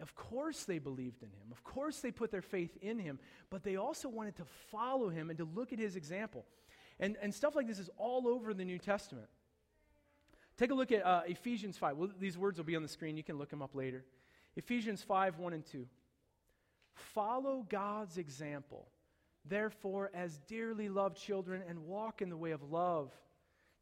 Of 0.01 0.15
course, 0.15 0.63
they 0.63 0.79
believed 0.79 1.21
in 1.21 1.29
him. 1.29 1.51
Of 1.51 1.63
course, 1.63 1.99
they 1.99 2.11
put 2.11 2.31
their 2.31 2.41
faith 2.41 2.75
in 2.81 2.97
him, 2.97 3.19
but 3.51 3.63
they 3.63 3.75
also 3.75 4.09
wanted 4.09 4.35
to 4.37 4.45
follow 4.71 5.09
him 5.09 5.29
and 5.29 5.37
to 5.37 5.45
look 5.45 5.71
at 5.71 5.77
his 5.77 5.95
example. 5.95 6.45
And, 6.99 7.17
and 7.21 7.33
stuff 7.33 7.55
like 7.55 7.67
this 7.67 7.79
is 7.79 7.89
all 7.97 8.27
over 8.27 8.53
the 8.53 8.65
New 8.65 8.77
Testament. 8.77 9.27
Take 10.57 10.71
a 10.71 10.75
look 10.75 10.91
at 10.91 11.05
uh, 11.05 11.21
Ephesians 11.25 11.77
5. 11.77 11.97
Well, 11.97 12.09
these 12.19 12.37
words 12.37 12.57
will 12.57 12.65
be 12.65 12.75
on 12.75 12.83
the 12.83 12.87
screen. 12.87 13.17
You 13.17 13.23
can 13.23 13.37
look 13.37 13.49
them 13.49 13.61
up 13.61 13.75
later. 13.75 14.05
Ephesians 14.55 15.01
5 15.01 15.39
1 15.39 15.53
and 15.53 15.65
2. 15.65 15.87
Follow 16.93 17.65
God's 17.69 18.17
example, 18.17 18.87
therefore, 19.45 20.11
as 20.13 20.39
dearly 20.47 20.89
loved 20.89 21.17
children, 21.17 21.63
and 21.67 21.85
walk 21.85 22.21
in 22.21 22.29
the 22.29 22.37
way 22.37 22.51
of 22.51 22.71
love, 22.71 23.11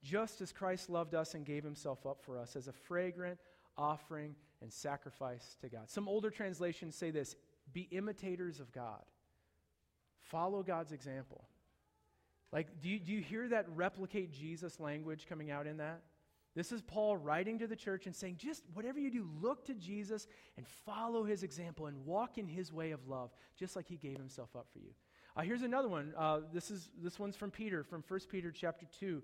just 0.02 0.40
as 0.40 0.54
Christ 0.54 0.90
loved 0.90 1.14
us 1.14 1.34
and 1.34 1.46
gave 1.46 1.64
himself 1.64 2.06
up 2.06 2.22
for 2.22 2.38
us 2.38 2.56
as 2.56 2.68
a 2.68 2.74
fragrant 2.74 3.38
offering 3.78 4.36
and 4.62 4.72
sacrifice 4.72 5.58
to 5.62 5.70
God. 5.70 5.90
Some 5.90 6.08
older 6.08 6.30
translations 6.30 6.96
say 6.96 7.12
this 7.12 7.36
be 7.74 7.82
imitators 7.92 8.60
of 8.60 8.72
God. 8.72 9.04
Follow 10.22 10.64
God's 10.64 10.94
example. 10.94 11.44
Like, 12.52 12.82
do 12.82 12.90
you, 12.90 13.00
do 13.00 13.12
you 13.12 13.22
hear 13.22 13.48
that 13.50 13.66
replicate 13.76 14.32
Jesus 14.32 14.80
language 14.80 15.26
coming 15.28 15.52
out 15.52 15.68
in 15.68 15.78
that? 15.78 16.02
This 16.54 16.74
is 16.74 16.82
Paul 16.82 17.16
writing 17.16 17.60
to 17.60 17.68
the 17.68 17.78
church 17.78 18.08
and 18.08 18.16
saying, 18.16 18.36
just 18.38 18.64
whatever 18.74 19.00
you 19.00 19.10
do, 19.10 19.30
look 19.42 19.66
to 19.66 19.74
Jesus 19.74 20.28
and 20.58 20.68
follow 20.68 21.24
his 21.24 21.44
example 21.44 21.88
and 21.88 22.06
walk 22.06 22.38
in 22.38 22.46
his 22.46 22.74
way 22.74 22.92
of 22.92 23.08
love, 23.08 23.32
just 23.58 23.76
like 23.76 23.88
he 23.88 23.96
gave 23.96 24.18
himself 24.18 24.50
up 24.56 24.68
for 24.74 24.80
you. 24.80 24.92
Uh, 25.38 25.42
here's 25.42 25.62
another 25.62 25.88
one. 25.88 26.14
Uh, 26.18 26.42
this, 26.54 26.70
is, 26.70 26.90
this 27.02 27.18
one's 27.18 27.38
from 27.38 27.52
Peter, 27.52 27.84
from 27.84 28.04
1 28.06 28.20
Peter 28.30 28.52
chapter 28.52 28.86
2, 29.00 29.24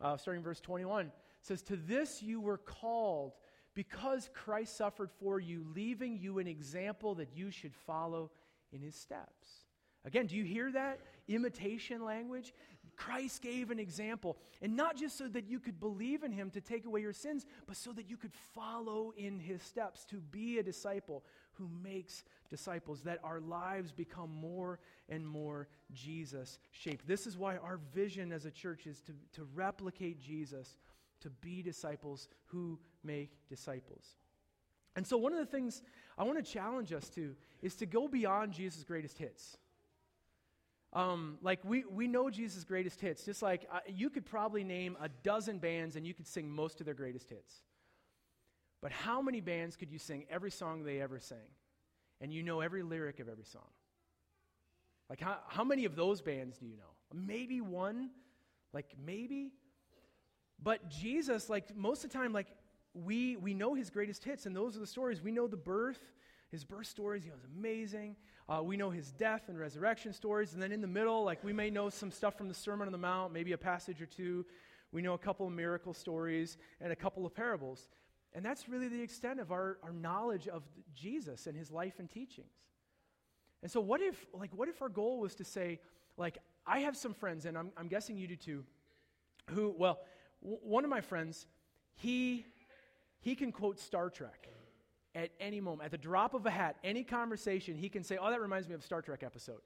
uh, 0.00 0.16
starting 0.16 0.42
verse 0.42 0.60
21. 0.60 1.06
It 1.06 1.12
says, 1.42 1.62
To 1.62 1.76
this 1.76 2.22
you 2.24 2.40
were 2.40 2.58
called 2.58 3.34
because 3.74 4.28
Christ 4.34 4.76
suffered 4.76 5.10
for 5.20 5.38
you, 5.38 5.64
leaving 5.74 6.18
you 6.18 6.40
an 6.40 6.48
example 6.48 7.14
that 7.16 7.28
you 7.36 7.52
should 7.52 7.74
follow 7.74 8.32
in 8.72 8.82
his 8.82 8.96
steps. 8.96 9.63
Again, 10.04 10.26
do 10.26 10.36
you 10.36 10.44
hear 10.44 10.70
that? 10.72 11.00
Imitation 11.28 12.04
language. 12.04 12.52
Christ 12.96 13.42
gave 13.42 13.70
an 13.70 13.78
example, 13.78 14.36
and 14.62 14.76
not 14.76 14.96
just 14.96 15.18
so 15.18 15.28
that 15.28 15.48
you 15.48 15.58
could 15.58 15.80
believe 15.80 16.22
in 16.22 16.32
him 16.32 16.50
to 16.50 16.60
take 16.60 16.84
away 16.84 17.00
your 17.00 17.12
sins, 17.12 17.44
but 17.66 17.76
so 17.76 17.92
that 17.92 18.08
you 18.08 18.16
could 18.16 18.32
follow 18.54 19.12
in 19.16 19.38
his 19.38 19.62
steps 19.62 20.04
to 20.06 20.16
be 20.16 20.58
a 20.58 20.62
disciple 20.62 21.24
who 21.54 21.68
makes 21.82 22.24
disciples, 22.50 23.02
that 23.02 23.20
our 23.24 23.40
lives 23.40 23.92
become 23.92 24.30
more 24.30 24.78
and 25.08 25.26
more 25.26 25.68
Jesus 25.92 26.58
shaped. 26.70 27.06
This 27.06 27.26
is 27.26 27.36
why 27.36 27.56
our 27.56 27.78
vision 27.92 28.32
as 28.32 28.44
a 28.44 28.50
church 28.50 28.86
is 28.86 29.00
to, 29.02 29.12
to 29.32 29.46
replicate 29.54 30.20
Jesus, 30.20 30.76
to 31.20 31.30
be 31.30 31.62
disciples 31.62 32.28
who 32.46 32.78
make 33.02 33.36
disciples. 33.48 34.16
And 34.96 35.06
so, 35.06 35.16
one 35.16 35.32
of 35.32 35.38
the 35.38 35.46
things 35.46 35.82
I 36.16 36.22
want 36.22 36.44
to 36.44 36.52
challenge 36.52 36.92
us 36.92 37.08
to 37.10 37.34
is 37.62 37.74
to 37.76 37.86
go 37.86 38.06
beyond 38.06 38.52
Jesus' 38.52 38.84
greatest 38.84 39.18
hits. 39.18 39.56
Um, 40.94 41.38
like 41.42 41.64
we, 41.64 41.84
we 41.84 42.06
know 42.06 42.30
Jesus' 42.30 42.64
greatest 42.64 43.00
hits. 43.00 43.24
Just 43.24 43.42
like 43.42 43.66
uh, 43.72 43.80
you 43.88 44.10
could 44.10 44.24
probably 44.24 44.62
name 44.62 44.96
a 45.00 45.08
dozen 45.08 45.58
bands 45.58 45.96
and 45.96 46.06
you 46.06 46.14
could 46.14 46.26
sing 46.26 46.48
most 46.48 46.80
of 46.80 46.86
their 46.86 46.94
greatest 46.94 47.28
hits. 47.28 47.52
But 48.80 48.92
how 48.92 49.20
many 49.20 49.40
bands 49.40 49.76
could 49.76 49.90
you 49.90 49.98
sing 49.98 50.26
every 50.30 50.50
song 50.50 50.84
they 50.84 51.00
ever 51.00 51.18
sang? 51.18 51.38
And 52.20 52.32
you 52.32 52.42
know 52.42 52.60
every 52.60 52.82
lyric 52.82 53.18
of 53.18 53.28
every 53.28 53.44
song? 53.44 53.68
Like 55.10 55.20
how, 55.20 55.38
how 55.48 55.64
many 55.64 55.84
of 55.84 55.96
those 55.96 56.22
bands 56.22 56.58
do 56.58 56.66
you 56.66 56.76
know? 56.76 56.82
Maybe 57.12 57.60
one? 57.60 58.10
Like 58.72 58.94
maybe. 59.04 59.52
But 60.62 60.88
Jesus, 60.88 61.48
like 61.48 61.76
most 61.76 62.04
of 62.04 62.10
the 62.10 62.18
time, 62.18 62.32
like 62.32 62.48
we 62.94 63.36
we 63.36 63.54
know 63.54 63.74
his 63.74 63.90
greatest 63.90 64.24
hits, 64.24 64.46
and 64.46 64.54
those 64.54 64.76
are 64.76 64.80
the 64.80 64.86
stories. 64.86 65.20
We 65.22 65.32
know 65.32 65.46
the 65.46 65.56
birth, 65.56 66.00
his 66.54 66.64
birth 66.64 66.86
stories, 66.86 67.24
he 67.24 67.30
was 67.30 67.44
amazing. 67.58 68.14
Uh, 68.48 68.62
we 68.62 68.76
know 68.76 68.88
his 68.88 69.10
death 69.10 69.48
and 69.48 69.58
resurrection 69.58 70.12
stories. 70.12 70.52
And 70.54 70.62
then 70.62 70.70
in 70.70 70.80
the 70.80 70.86
middle, 70.86 71.24
like 71.24 71.42
we 71.42 71.52
may 71.52 71.68
know 71.68 71.90
some 71.90 72.12
stuff 72.12 72.38
from 72.38 72.46
the 72.46 72.54
Sermon 72.54 72.86
on 72.86 72.92
the 72.92 72.98
Mount, 72.98 73.32
maybe 73.32 73.50
a 73.52 73.58
passage 73.58 74.00
or 74.00 74.06
two. 74.06 74.46
We 74.92 75.02
know 75.02 75.14
a 75.14 75.18
couple 75.18 75.48
of 75.48 75.52
miracle 75.52 75.92
stories 75.92 76.56
and 76.80 76.92
a 76.92 76.96
couple 76.96 77.26
of 77.26 77.34
parables. 77.34 77.88
And 78.34 78.44
that's 78.44 78.68
really 78.68 78.86
the 78.86 79.02
extent 79.02 79.40
of 79.40 79.50
our, 79.50 79.78
our 79.82 79.92
knowledge 79.92 80.46
of 80.46 80.62
Jesus 80.94 81.48
and 81.48 81.56
his 81.56 81.72
life 81.72 81.94
and 81.98 82.08
teachings. 82.08 82.54
And 83.62 83.70
so 83.72 83.80
what 83.80 84.00
if, 84.00 84.24
like, 84.32 84.50
what 84.54 84.68
if 84.68 84.80
our 84.80 84.88
goal 84.88 85.18
was 85.18 85.34
to 85.36 85.44
say, 85.44 85.80
like, 86.16 86.38
I 86.64 86.80
have 86.80 86.96
some 86.96 87.14
friends, 87.14 87.46
and 87.46 87.58
I'm, 87.58 87.72
I'm 87.76 87.88
guessing 87.88 88.16
you 88.16 88.28
do 88.28 88.36
too, 88.36 88.64
who, 89.50 89.74
well, 89.76 89.98
w- 90.40 90.60
one 90.62 90.84
of 90.84 90.90
my 90.90 91.00
friends, 91.00 91.46
he, 91.96 92.46
he 93.18 93.34
can 93.34 93.50
quote 93.50 93.80
Star 93.80 94.08
Trek 94.08 94.48
at 95.14 95.30
any 95.40 95.60
moment. 95.60 95.86
At 95.86 95.90
the 95.90 95.98
drop 95.98 96.34
of 96.34 96.46
a 96.46 96.50
hat, 96.50 96.76
any 96.82 97.04
conversation, 97.04 97.76
he 97.76 97.88
can 97.88 98.02
say, 98.02 98.18
Oh, 98.20 98.30
that 98.30 98.40
reminds 98.40 98.68
me 98.68 98.74
of 98.74 98.82
Star 98.82 99.02
Trek 99.02 99.22
episode. 99.22 99.60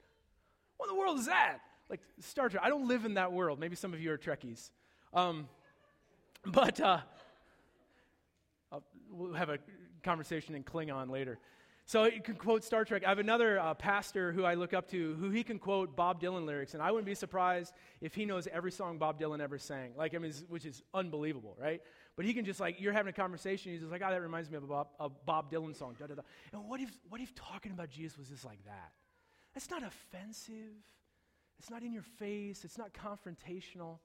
What 0.76 0.88
in 0.88 0.94
the 0.94 1.00
world 1.00 1.18
is 1.18 1.26
that? 1.26 1.58
Like 1.88 2.00
Star 2.20 2.48
Trek. 2.48 2.62
I 2.64 2.68
don't 2.68 2.88
live 2.88 3.04
in 3.04 3.14
that 3.14 3.32
world. 3.32 3.58
Maybe 3.58 3.76
some 3.76 3.94
of 3.94 4.00
you 4.00 4.12
are 4.12 4.18
Trekkies. 4.18 4.70
Um, 5.14 5.48
but 6.44 6.80
uh, 6.80 7.00
we'll 9.10 9.34
have 9.34 9.48
a 9.48 9.58
conversation 10.02 10.54
in 10.54 10.62
Klingon 10.62 11.10
later. 11.10 11.38
So 11.88 12.04
you 12.04 12.20
can 12.20 12.34
quote 12.34 12.64
Star 12.64 12.84
Trek. 12.84 13.02
I 13.06 13.08
have 13.08 13.18
another 13.18 13.58
uh, 13.58 13.72
pastor 13.72 14.30
who 14.30 14.44
I 14.44 14.54
look 14.54 14.74
up 14.74 14.90
to 14.90 15.14
who 15.14 15.30
he 15.30 15.42
can 15.42 15.58
quote 15.58 15.96
Bob 15.96 16.20
Dylan 16.20 16.44
lyrics, 16.44 16.74
and 16.74 16.82
I 16.82 16.90
wouldn't 16.90 17.06
be 17.06 17.14
surprised 17.14 17.72
if 18.02 18.14
he 18.14 18.26
knows 18.26 18.46
every 18.52 18.70
song 18.70 18.98
Bob 18.98 19.18
Dylan 19.18 19.40
ever 19.40 19.56
sang. 19.56 19.92
Like, 19.96 20.14
I 20.14 20.18
mean, 20.18 20.34
which 20.50 20.66
is 20.66 20.82
unbelievable, 20.92 21.56
right? 21.58 21.80
But 22.18 22.26
he 22.26 22.34
can 22.34 22.44
just 22.44 22.58
like 22.58 22.80
you're 22.80 22.92
having 22.92 23.10
a 23.10 23.12
conversation, 23.12 23.70
he's 23.70 23.80
just 23.80 23.92
like, 23.92 24.02
oh, 24.04 24.10
that 24.10 24.20
reminds 24.20 24.50
me 24.50 24.56
of 24.56 24.64
a 24.64 24.66
Bob, 24.66 24.88
a 24.98 25.08
Bob 25.08 25.52
Dylan 25.52 25.72
song. 25.72 25.94
Da, 25.96 26.08
da, 26.08 26.16
da. 26.16 26.22
And 26.52 26.68
what 26.68 26.80
if 26.80 26.90
what 27.08 27.20
if 27.20 27.32
talking 27.36 27.70
about 27.70 27.90
Jesus 27.90 28.18
was 28.18 28.28
just 28.28 28.44
like 28.44 28.58
that? 28.64 28.90
That's 29.54 29.70
not 29.70 29.84
offensive. 29.84 30.82
It's 31.60 31.70
not 31.70 31.84
in 31.84 31.92
your 31.92 32.02
face. 32.02 32.64
It's 32.64 32.76
not 32.76 32.92
confrontational. 32.92 33.98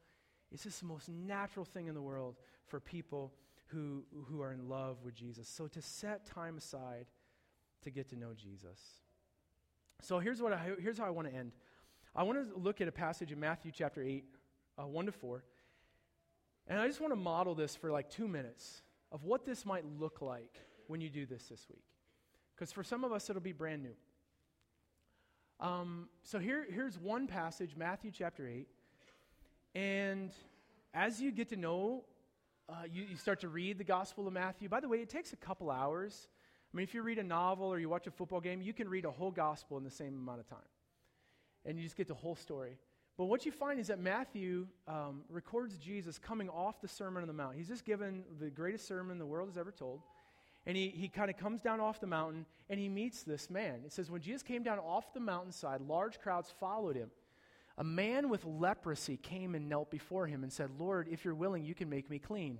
It's 0.51 0.61
just 0.61 0.79
the 0.81 0.85
most 0.85 1.09
natural 1.09 1.65
thing 1.65 1.87
in 1.87 1.95
the 1.95 2.03
world 2.03 2.35
for 2.67 2.79
people 2.79 3.33
who, 3.69 4.03
who 4.27 4.43
are 4.43 4.53
in 4.53 4.69
love 4.69 4.97
with 5.03 5.15
Jesus. 5.15 5.49
So 5.49 5.65
to 5.65 5.81
set 5.81 6.27
time 6.27 6.59
aside 6.59 7.07
to 7.81 7.89
get 7.89 8.09
to 8.09 8.15
know 8.15 8.33
Jesus. 8.35 8.79
So 10.01 10.19
here's, 10.19 10.39
what 10.39 10.53
I, 10.53 10.73
here's 10.79 10.99
how 10.99 11.05
I 11.05 11.09
want 11.09 11.29
to 11.29 11.33
end. 11.33 11.53
I 12.15 12.21
want 12.21 12.37
to 12.47 12.59
look 12.59 12.79
at 12.79 12.87
a 12.87 12.91
passage 12.91 13.31
in 13.31 13.39
Matthew 13.39 13.71
chapter 13.73 14.03
8, 14.03 14.23
uh, 14.77 14.85
1 14.85 15.05
to 15.07 15.11
4. 15.11 15.43
And 16.67 16.79
I 16.79 16.87
just 16.87 17.01
want 17.01 17.11
to 17.11 17.17
model 17.17 17.55
this 17.55 17.75
for 17.75 17.91
like 17.91 18.09
two 18.09 18.27
minutes 18.27 18.81
of 19.11 19.23
what 19.23 19.45
this 19.45 19.65
might 19.65 19.85
look 19.99 20.21
like 20.21 20.59
when 20.87 21.01
you 21.01 21.09
do 21.09 21.25
this 21.25 21.43
this 21.43 21.65
week. 21.69 21.83
Because 22.55 22.71
for 22.71 22.83
some 22.83 23.03
of 23.03 23.11
us, 23.11 23.29
it'll 23.29 23.41
be 23.41 23.51
brand 23.51 23.83
new. 23.83 23.95
Um, 25.59 26.09
so 26.23 26.39
here, 26.39 26.65
here's 26.69 26.99
one 26.99 27.27
passage, 27.27 27.75
Matthew 27.75 28.11
chapter 28.11 28.47
8. 28.47 28.67
And 29.75 30.31
as 30.93 31.21
you 31.21 31.31
get 31.31 31.49
to 31.49 31.55
know, 31.55 32.03
uh, 32.69 32.83
you, 32.91 33.03
you 33.09 33.15
start 33.17 33.41
to 33.41 33.49
read 33.49 33.77
the 33.77 33.83
Gospel 33.83 34.27
of 34.27 34.33
Matthew. 34.33 34.69
By 34.69 34.79
the 34.79 34.87
way, 34.87 34.97
it 34.97 35.09
takes 35.09 35.33
a 35.33 35.37
couple 35.37 35.69
hours. 35.69 36.27
I 36.73 36.77
mean, 36.77 36.83
if 36.83 36.93
you 36.93 37.01
read 37.01 37.19
a 37.19 37.23
novel 37.23 37.67
or 37.67 37.79
you 37.79 37.89
watch 37.89 38.07
a 38.07 38.11
football 38.11 38.41
game, 38.41 38.61
you 38.61 38.73
can 38.73 38.89
read 38.89 39.05
a 39.05 39.11
whole 39.11 39.31
Gospel 39.31 39.77
in 39.77 39.83
the 39.83 39.91
same 39.91 40.15
amount 40.15 40.39
of 40.39 40.47
time. 40.47 40.59
And 41.65 41.77
you 41.77 41.83
just 41.83 41.95
get 41.95 42.07
the 42.07 42.13
whole 42.13 42.35
story. 42.35 42.77
But 43.17 43.25
what 43.25 43.45
you 43.45 43.51
find 43.51 43.79
is 43.79 43.87
that 43.87 43.99
Matthew 43.99 44.67
um, 44.87 45.21
records 45.29 45.77
Jesus 45.77 46.17
coming 46.17 46.49
off 46.49 46.81
the 46.81 46.87
Sermon 46.87 47.21
on 47.21 47.27
the 47.27 47.33
Mount. 47.33 47.55
He's 47.55 47.67
just 47.67 47.85
given 47.85 48.23
the 48.39 48.49
greatest 48.49 48.87
sermon 48.87 49.19
the 49.19 49.25
world 49.25 49.49
has 49.49 49.57
ever 49.57 49.71
told. 49.71 50.01
And 50.65 50.75
he, 50.75 50.89
he 50.89 51.09
kind 51.09 51.29
of 51.29 51.37
comes 51.37 51.61
down 51.61 51.79
off 51.79 51.99
the 51.99 52.07
mountain 52.07 52.45
and 52.69 52.79
he 52.79 52.89
meets 52.89 53.23
this 53.23 53.49
man. 53.49 53.81
It 53.85 53.91
says, 53.91 54.09
When 54.09 54.21
Jesus 54.21 54.41
came 54.41 54.63
down 54.63 54.79
off 54.79 55.13
the 55.13 55.19
mountainside, 55.19 55.81
large 55.81 56.19
crowds 56.19 56.53
followed 56.59 56.95
him. 56.95 57.11
A 57.77 57.83
man 57.83 58.29
with 58.29 58.45
leprosy 58.45 59.17
came 59.17 59.55
and 59.55 59.67
knelt 59.67 59.91
before 59.91 60.27
him 60.27 60.43
and 60.43 60.51
said, 60.51 60.69
Lord, 60.79 61.07
if 61.11 61.25
you're 61.25 61.35
willing, 61.35 61.65
you 61.65 61.75
can 61.75 61.89
make 61.89 62.09
me 62.09 62.19
clean. 62.19 62.59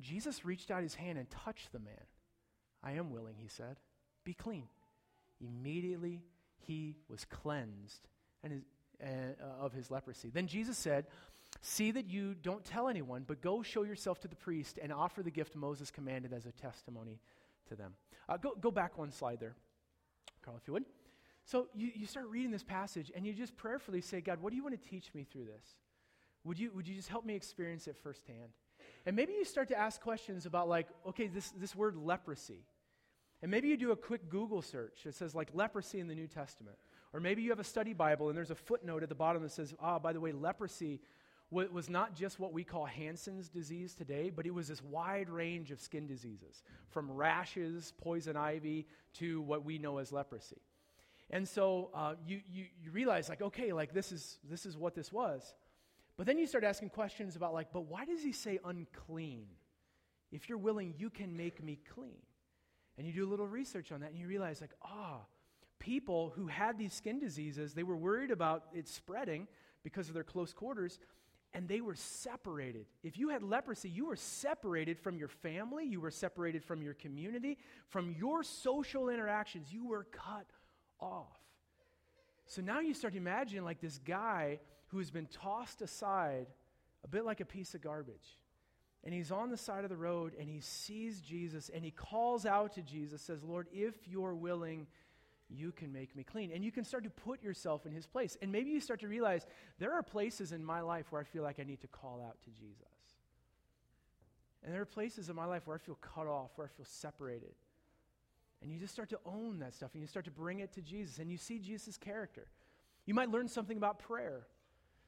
Jesus 0.00 0.44
reached 0.44 0.70
out 0.70 0.82
his 0.82 0.94
hand 0.94 1.18
and 1.18 1.30
touched 1.30 1.72
the 1.72 1.78
man. 1.78 1.94
I 2.82 2.92
am 2.92 3.10
willing, 3.10 3.36
he 3.38 3.48
said. 3.48 3.76
Be 4.24 4.34
clean. 4.34 4.68
Immediately 5.40 6.22
he 6.58 6.96
was 7.08 7.24
cleansed 7.24 8.08
and 8.42 8.52
his, 8.52 8.62
uh, 9.02 9.64
of 9.64 9.72
his 9.72 9.90
leprosy. 9.90 10.30
Then 10.30 10.46
Jesus 10.46 10.78
said, 10.78 11.06
See 11.60 11.90
that 11.92 12.08
you 12.08 12.34
don't 12.34 12.64
tell 12.64 12.88
anyone, 12.88 13.24
but 13.26 13.40
go 13.40 13.62
show 13.62 13.82
yourself 13.82 14.20
to 14.20 14.28
the 14.28 14.36
priest 14.36 14.78
and 14.80 14.92
offer 14.92 15.22
the 15.22 15.30
gift 15.30 15.56
Moses 15.56 15.90
commanded 15.90 16.32
as 16.32 16.46
a 16.46 16.52
testimony 16.52 17.18
to 17.68 17.76
them. 17.76 17.94
Uh, 18.28 18.36
go, 18.36 18.54
go 18.60 18.70
back 18.70 18.98
one 18.98 19.10
slide 19.10 19.40
there, 19.40 19.56
Carl, 20.42 20.56
if 20.60 20.66
you 20.66 20.74
would. 20.74 20.84
So 21.44 21.68
you, 21.74 21.90
you 21.94 22.06
start 22.06 22.26
reading 22.28 22.50
this 22.50 22.64
passage 22.64 23.12
and 23.14 23.24
you 23.24 23.32
just 23.32 23.56
prayerfully 23.56 24.00
say, 24.00 24.20
God, 24.20 24.42
what 24.42 24.50
do 24.50 24.56
you 24.56 24.62
want 24.62 24.80
to 24.80 24.88
teach 24.88 25.14
me 25.14 25.24
through 25.24 25.44
this? 25.44 25.76
Would 26.44 26.58
you, 26.58 26.70
would 26.72 26.86
you 26.86 26.94
just 26.94 27.08
help 27.08 27.24
me 27.24 27.34
experience 27.34 27.86
it 27.86 27.96
firsthand? 27.96 28.50
And 29.04 29.14
maybe 29.16 29.32
you 29.32 29.44
start 29.44 29.68
to 29.68 29.78
ask 29.78 30.00
questions 30.00 30.46
about, 30.46 30.68
like, 30.68 30.88
okay, 31.08 31.28
this, 31.28 31.52
this 31.56 31.74
word 31.74 31.96
leprosy. 31.96 32.64
And 33.42 33.50
maybe 33.50 33.68
you 33.68 33.76
do 33.76 33.92
a 33.92 33.96
quick 33.96 34.28
Google 34.28 34.62
search 34.62 35.02
that 35.04 35.14
says, 35.14 35.34
like, 35.34 35.50
leprosy 35.54 36.00
in 36.00 36.08
the 36.08 36.14
New 36.14 36.26
Testament. 36.26 36.76
Or 37.12 37.20
maybe 37.20 37.42
you 37.42 37.50
have 37.50 37.60
a 37.60 37.64
study 37.64 37.92
Bible 37.92 38.28
and 38.28 38.36
there's 38.36 38.50
a 38.50 38.56
footnote 38.56 39.02
at 39.02 39.08
the 39.08 39.14
bottom 39.14 39.42
that 39.42 39.52
says, 39.52 39.74
ah, 39.80 39.98
by 39.98 40.12
the 40.12 40.20
way, 40.20 40.32
leprosy 40.32 41.00
was 41.50 41.88
not 41.88 42.16
just 42.16 42.40
what 42.40 42.52
we 42.52 42.64
call 42.64 42.84
Hansen's 42.84 43.48
disease 43.48 43.94
today, 43.94 44.30
but 44.34 44.46
it 44.46 44.54
was 44.54 44.66
this 44.66 44.82
wide 44.82 45.30
range 45.30 45.70
of 45.70 45.80
skin 45.80 46.06
diseases, 46.06 46.62
from 46.88 47.10
rashes, 47.10 47.92
poison 48.02 48.36
ivy, 48.36 48.86
to 49.14 49.40
what 49.42 49.64
we 49.64 49.78
know 49.78 49.98
as 49.98 50.10
leprosy. 50.10 50.60
And 51.30 51.48
so 51.48 51.90
uh, 51.94 52.14
you, 52.26 52.40
you, 52.52 52.64
you 52.82 52.90
realize, 52.90 53.28
like, 53.28 53.42
okay, 53.42 53.72
like 53.72 53.92
this 53.94 54.10
is, 54.10 54.38
this 54.48 54.66
is 54.66 54.76
what 54.76 54.94
this 54.94 55.12
was. 55.12 55.54
But 56.16 56.26
then 56.26 56.36
you 56.36 56.46
start 56.46 56.64
asking 56.64 56.90
questions 56.90 57.36
about, 57.36 57.54
like, 57.54 57.72
but 57.72 57.86
why 57.86 58.04
does 58.04 58.22
he 58.22 58.32
say 58.32 58.58
unclean? 58.64 59.46
If 60.32 60.48
you're 60.48 60.58
willing, 60.58 60.94
you 60.98 61.10
can 61.10 61.36
make 61.36 61.62
me 61.62 61.78
clean. 61.94 62.22
And 62.98 63.06
you 63.06 63.12
do 63.12 63.24
a 63.24 63.30
little 63.30 63.46
research 63.46 63.92
on 63.92 64.00
that, 64.00 64.10
and 64.10 64.18
you 64.18 64.26
realize, 64.26 64.60
like, 64.60 64.74
ah, 64.82 65.20
people 65.86 66.32
who 66.34 66.48
had 66.48 66.76
these 66.76 66.92
skin 66.92 67.20
diseases, 67.20 67.72
they 67.72 67.84
were 67.84 67.96
worried 67.96 68.32
about 68.32 68.64
it 68.74 68.88
spreading 68.88 69.46
because 69.84 70.08
of 70.08 70.14
their 70.14 70.24
close 70.24 70.52
quarters, 70.52 70.98
and 71.54 71.68
they 71.68 71.80
were 71.80 71.94
separated. 71.94 72.86
If 73.04 73.16
you 73.16 73.28
had 73.28 73.44
leprosy, 73.44 73.88
you 73.88 74.06
were 74.06 74.16
separated 74.16 74.98
from 74.98 75.16
your 75.16 75.28
family, 75.28 75.86
you 75.86 76.00
were 76.00 76.10
separated 76.10 76.64
from 76.64 76.82
your 76.82 76.94
community, 76.94 77.56
from 77.88 78.10
your 78.18 78.42
social 78.42 79.08
interactions. 79.08 79.72
You 79.72 79.86
were 79.86 80.08
cut 80.10 80.46
off. 80.98 81.38
So 82.46 82.62
now 82.62 82.80
you 82.80 82.92
start 82.92 83.12
to 83.12 83.18
imagine 83.18 83.64
like 83.64 83.80
this 83.80 83.98
guy 83.98 84.58
who 84.88 84.98
has 84.98 85.12
been 85.12 85.26
tossed 85.26 85.82
aside 85.82 86.48
a 87.04 87.08
bit 87.08 87.24
like 87.24 87.40
a 87.40 87.44
piece 87.44 87.74
of 87.74 87.80
garbage. 87.80 88.38
And 89.04 89.14
he's 89.14 89.30
on 89.30 89.50
the 89.50 89.56
side 89.56 89.84
of 89.84 89.90
the 89.90 89.96
road 89.96 90.32
and 90.38 90.48
he 90.48 90.58
sees 90.58 91.20
Jesus 91.20 91.70
and 91.72 91.84
he 91.84 91.92
calls 91.92 92.44
out 92.44 92.72
to 92.74 92.82
Jesus, 92.82 93.22
says, 93.22 93.44
Lord, 93.44 93.68
if 93.72 93.94
you're 94.08 94.34
willing, 94.34 94.88
you 95.48 95.72
can 95.72 95.92
make 95.92 96.16
me 96.16 96.24
clean. 96.24 96.50
And 96.52 96.64
you 96.64 96.72
can 96.72 96.84
start 96.84 97.04
to 97.04 97.10
put 97.10 97.42
yourself 97.42 97.86
in 97.86 97.92
his 97.92 98.06
place. 98.06 98.36
And 98.42 98.50
maybe 98.50 98.70
you 98.70 98.80
start 98.80 99.00
to 99.00 99.08
realize 99.08 99.46
there 99.78 99.92
are 99.92 100.02
places 100.02 100.52
in 100.52 100.64
my 100.64 100.80
life 100.80 101.06
where 101.10 101.20
I 101.20 101.24
feel 101.24 101.42
like 101.42 101.60
I 101.60 101.64
need 101.64 101.80
to 101.82 101.86
call 101.86 102.22
out 102.26 102.36
to 102.44 102.50
Jesus. 102.50 102.86
And 104.64 104.74
there 104.74 104.82
are 104.82 104.86
places 104.86 105.28
in 105.28 105.36
my 105.36 105.44
life 105.44 105.66
where 105.66 105.76
I 105.76 105.78
feel 105.78 105.96
cut 105.96 106.26
off, 106.26 106.50
where 106.56 106.66
I 106.66 106.70
feel 106.76 106.86
separated. 106.86 107.54
And 108.62 108.72
you 108.72 108.78
just 108.78 108.92
start 108.92 109.10
to 109.10 109.18
own 109.24 109.60
that 109.60 109.74
stuff 109.74 109.90
and 109.92 110.02
you 110.02 110.08
start 110.08 110.24
to 110.24 110.30
bring 110.30 110.60
it 110.60 110.72
to 110.72 110.82
Jesus 110.82 111.18
and 111.18 111.30
you 111.30 111.36
see 111.36 111.58
Jesus' 111.58 111.96
character. 111.96 112.48
You 113.04 113.14
might 113.14 113.30
learn 113.30 113.46
something 113.46 113.76
about 113.76 114.00
prayer. 114.00 114.46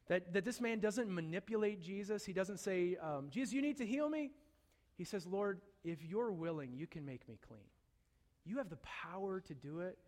That, 0.06 0.32
that 0.32 0.44
this 0.44 0.60
man 0.60 0.80
doesn't 0.80 1.10
manipulate 1.10 1.82
Jesus. 1.82 2.24
He 2.24 2.32
doesn't 2.32 2.58
say, 2.58 2.96
um, 3.02 3.28
Jesus, 3.30 3.52
you 3.52 3.60
need 3.60 3.76
to 3.78 3.86
heal 3.86 4.08
me. 4.08 4.30
He 4.96 5.04
says, 5.04 5.26
Lord, 5.26 5.60
if 5.84 6.02
you're 6.02 6.30
willing, 6.30 6.72
you 6.72 6.86
can 6.86 7.04
make 7.04 7.28
me 7.28 7.38
clean. 7.46 7.60
You 8.46 8.56
have 8.56 8.70
the 8.70 8.78
power 8.78 9.40
to 9.40 9.54
do 9.54 9.80
it. 9.80 9.98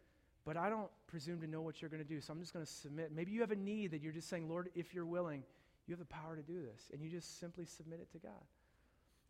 But 0.50 0.56
I 0.56 0.68
don't 0.68 0.90
presume 1.06 1.40
to 1.42 1.46
know 1.46 1.60
what 1.60 1.80
you're 1.80 1.88
going 1.88 2.02
to 2.02 2.08
do, 2.08 2.20
so 2.20 2.32
I'm 2.32 2.40
just 2.40 2.52
going 2.52 2.66
to 2.66 2.72
submit. 2.72 3.12
Maybe 3.14 3.30
you 3.30 3.40
have 3.42 3.52
a 3.52 3.56
need 3.56 3.92
that 3.92 4.02
you're 4.02 4.12
just 4.12 4.28
saying, 4.28 4.48
Lord, 4.48 4.68
if 4.74 4.92
you're 4.92 5.06
willing, 5.06 5.44
you 5.86 5.92
have 5.92 6.00
the 6.00 6.12
power 6.12 6.34
to 6.34 6.42
do 6.42 6.60
this. 6.60 6.90
And 6.92 7.00
you 7.00 7.08
just 7.08 7.38
simply 7.38 7.64
submit 7.64 8.00
it 8.00 8.10
to 8.10 8.18
God. 8.18 8.42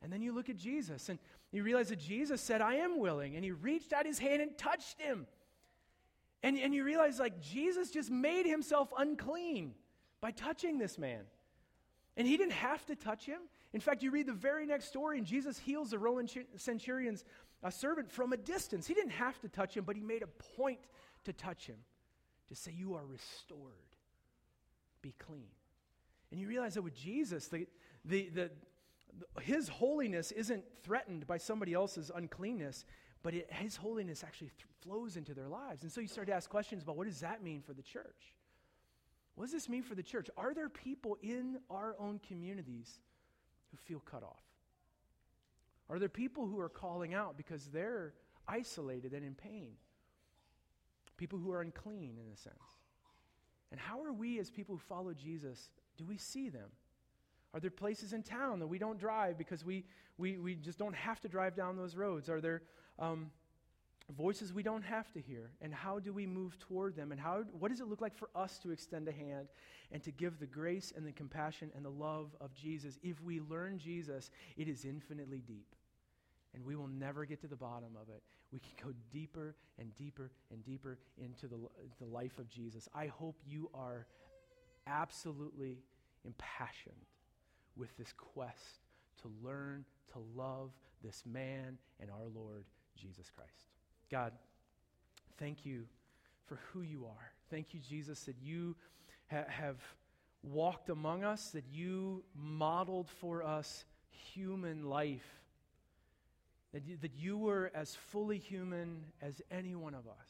And 0.01 0.11
then 0.11 0.23
you 0.23 0.35
look 0.35 0.49
at 0.49 0.57
Jesus 0.57 1.11
and 1.11 1.19
you 1.53 1.63
realize 1.63 1.91
that 1.91 1.99
Jesus 1.99 2.41
said, 2.41 2.63
I 2.63 2.77
am 2.77 2.99
willing. 2.99 3.37
And 3.37 3.45
he 3.45 3.51
reached 3.51 3.93
out 3.93 4.07
his 4.07 4.19
hand 4.19 4.41
and 4.41 4.57
touched 4.57 4.99
him. 4.99 5.27
And, 6.43 6.59
and 6.59 6.75
you 6.75 6.85
realize, 6.85 7.19
like, 7.19 7.39
Jesus 7.43 7.91
just 7.91 8.11
made 8.11 8.47
himself 8.47 8.91
unclean 8.97 9.75
by 10.23 10.31
touching 10.31 10.79
this 10.79 10.97
man. 10.97 11.21
And 12.17 12.27
he 12.27 12.39
didn't 12.39 12.55
have 12.55 12.87
to 12.87 12.97
touch 12.97 13.27
him. 13.27 13.41
In 13.75 13.81
fact, 13.81 14.03
you 14.03 14.11
read 14.11 14.27
the 14.27 14.33
very 14.33 14.65
next 14.65 14.87
story, 14.87 15.19
and 15.19 15.27
Jesus 15.27 15.59
heals 15.59 15.91
the 15.91 15.99
Roman 15.99 16.29
centurion's 16.57 17.27
uh, 17.63 17.69
servant 17.69 18.11
from 18.11 18.33
a 18.33 18.37
distance. 18.39 18.87
He 18.87 18.95
didn't 18.95 19.11
have 19.11 19.39
to 19.41 19.49
touch 19.49 19.77
him, 19.77 19.85
but 19.85 19.97
he 19.97 20.03
made 20.03 20.23
a 20.23 20.27
point 20.57 20.81
to 21.25 21.33
touch 21.33 21.67
him, 21.67 21.79
to 22.49 22.55
say, 22.55 22.73
You 22.73 22.95
are 22.95 23.05
restored. 23.05 23.73
Be 25.03 25.15
clean. 25.19 25.49
And 26.31 26.41
you 26.41 26.47
realize 26.47 26.75
that 26.75 26.83
with 26.83 26.95
Jesus, 26.95 27.49
the, 27.49 27.67
the, 28.05 28.29
the, 28.29 28.51
the 29.35 29.43
his 29.43 29.69
holiness 29.69 30.31
isn't 30.33 30.65
threatened 30.83 31.27
by 31.27 31.39
somebody 31.39 31.75
else's 31.75 32.11
uncleanness, 32.15 32.85
but 33.23 33.35
it, 33.35 33.53
his 33.53 33.77
holiness 33.77 34.23
actually 34.25 34.51
th- 34.51 34.67
flows 34.83 35.17
into 35.17 35.35
their 35.35 35.49
lives. 35.49 35.83
And 35.83 35.91
so 35.91 36.01
you 36.01 36.09
start 36.09 36.29
to 36.29 36.35
ask 36.35 36.49
questions 36.49 36.83
about 36.83 36.97
what 36.97 37.07
does 37.07 37.21
that 37.21 37.43
mean 37.43 37.61
for 37.61 37.73
the 37.73 37.83
church? 37.83 38.35
What 39.35 39.45
does 39.45 39.53
this 39.53 39.69
mean 39.69 39.83
for 39.83 39.95
the 39.95 40.03
church? 40.03 40.29
Are 40.37 40.55
there 40.55 40.69
people 40.69 41.17
in 41.23 41.59
our 41.71 41.97
own 41.99 42.21
communities 42.27 43.01
who 43.71 43.77
feel 43.77 44.01
cut 44.01 44.23
off? 44.23 44.43
Are 45.89 45.99
there 45.99 46.09
people 46.09 46.47
who 46.47 46.61
are 46.61 46.69
calling 46.69 47.15
out 47.15 47.37
because 47.37 47.67
they're 47.67 48.15
isolated 48.47 49.13
and 49.13 49.25
in 49.25 49.35
pain? 49.35 49.73
People 51.21 51.39
who 51.39 51.53
are 51.53 51.61
unclean, 51.61 52.17
in 52.17 52.33
a 52.33 52.37
sense. 52.37 52.57
And 53.71 53.79
how 53.79 54.03
are 54.03 54.13
we, 54.13 54.39
as 54.39 54.49
people 54.49 54.75
who 54.75 54.81
follow 54.81 55.13
Jesus, 55.13 55.69
do 55.99 56.07
we 56.07 56.17
see 56.17 56.49
them? 56.49 56.71
Are 57.53 57.61
there 57.61 57.71
places 57.71 58.15
in 58.15 58.23
town 58.23 58.59
that 58.61 58.67
we 58.67 58.79
don't 58.79 58.99
drive 58.99 59.37
because 59.37 59.63
we, 59.63 59.85
we, 60.17 60.39
we 60.39 60.55
just 60.55 60.79
don't 60.79 60.97
have 60.97 61.21
to 61.21 61.29
drive 61.29 61.55
down 61.55 61.77
those 61.77 61.95
roads? 61.95 62.31
Are 62.31 62.41
there 62.41 62.63
um, 62.99 63.31
voices 64.17 64.55
we 64.55 64.63
don't 64.63 64.81
have 64.81 65.13
to 65.13 65.21
hear? 65.21 65.51
And 65.61 65.75
how 65.75 65.99
do 65.99 66.11
we 66.15 66.27
move 66.27 66.59
toward 66.59 66.97
them? 66.97 67.13
And 67.13 67.21
how, 67.21 67.45
what 67.59 67.71
does 67.71 67.81
it 67.81 67.87
look 67.87 68.01
like 68.01 68.17
for 68.17 68.31
us 68.35 68.59
to 68.61 68.71
extend 68.71 69.07
a 69.07 69.13
hand 69.13 69.49
and 69.93 70.03
to 70.05 70.11
give 70.11 70.41
the 70.41 70.47
grace 70.47 70.91
and 70.97 71.07
the 71.07 71.13
compassion 71.13 71.71
and 71.77 71.85
the 71.85 71.91
love 71.91 72.35
of 72.41 72.55
Jesus? 72.55 72.99
If 73.03 73.23
we 73.23 73.41
learn 73.41 73.79
Jesus, 73.79 74.31
it 74.57 74.69
is 74.69 74.87
infinitely 74.87 75.43
deep. 75.47 75.77
And 76.55 76.65
we 76.65 76.75
will 76.75 76.89
never 76.89 77.25
get 77.25 77.41
to 77.43 77.47
the 77.47 77.57
bottom 77.57 77.97
of 78.01 78.09
it. 78.09 78.23
We 78.53 78.59
can 78.59 78.73
go 78.83 78.93
deeper 79.13 79.55
and 79.79 79.95
deeper 79.95 80.33
and 80.51 80.65
deeper 80.65 80.99
into 81.17 81.47
the, 81.47 81.59
the 82.01 82.07
life 82.07 82.39
of 82.39 82.49
Jesus. 82.49 82.89
I 82.95 83.07
hope 83.07 83.37
you 83.47 83.71
are 83.73 84.07
absolutely 84.87 85.79
impassioned 86.25 87.07
with 87.77 87.97
this 87.97 88.13
quest 88.17 88.81
to 89.23 89.31
learn 89.43 89.85
to 90.13 90.19
love 90.35 90.73
this 91.05 91.23
man 91.25 91.79
and 92.01 92.11
our 92.11 92.27
Lord 92.35 92.65
Jesus 92.97 93.31
Christ. 93.31 93.69
God, 94.11 94.33
thank 95.39 95.65
you 95.65 95.85
for 96.47 96.59
who 96.73 96.83
you 96.83 97.07
are. 97.07 97.33
Thank 97.49 97.73
you, 97.75 97.81
Jesus, 97.89 98.21
that 98.25 98.37
you 98.43 98.77
ha- 99.31 99.45
have 99.49 99.77
walked 100.43 100.91
among 100.91 101.25
us, 101.25 101.51
that 101.51 101.65
you 101.71 102.25
modeled 102.35 103.09
for 103.21 103.43
us 103.43 103.85
human 104.11 104.85
life, 104.85 105.41
that 106.73 106.85
you, 106.87 106.97
that 106.99 107.15
you 107.17 107.37
were 107.37 107.71
as 107.75 107.95
fully 107.95 108.39
human 108.39 109.05
as 109.21 109.43
any 109.51 109.75
one 109.75 109.95
of 109.95 110.07
us. 110.07 110.29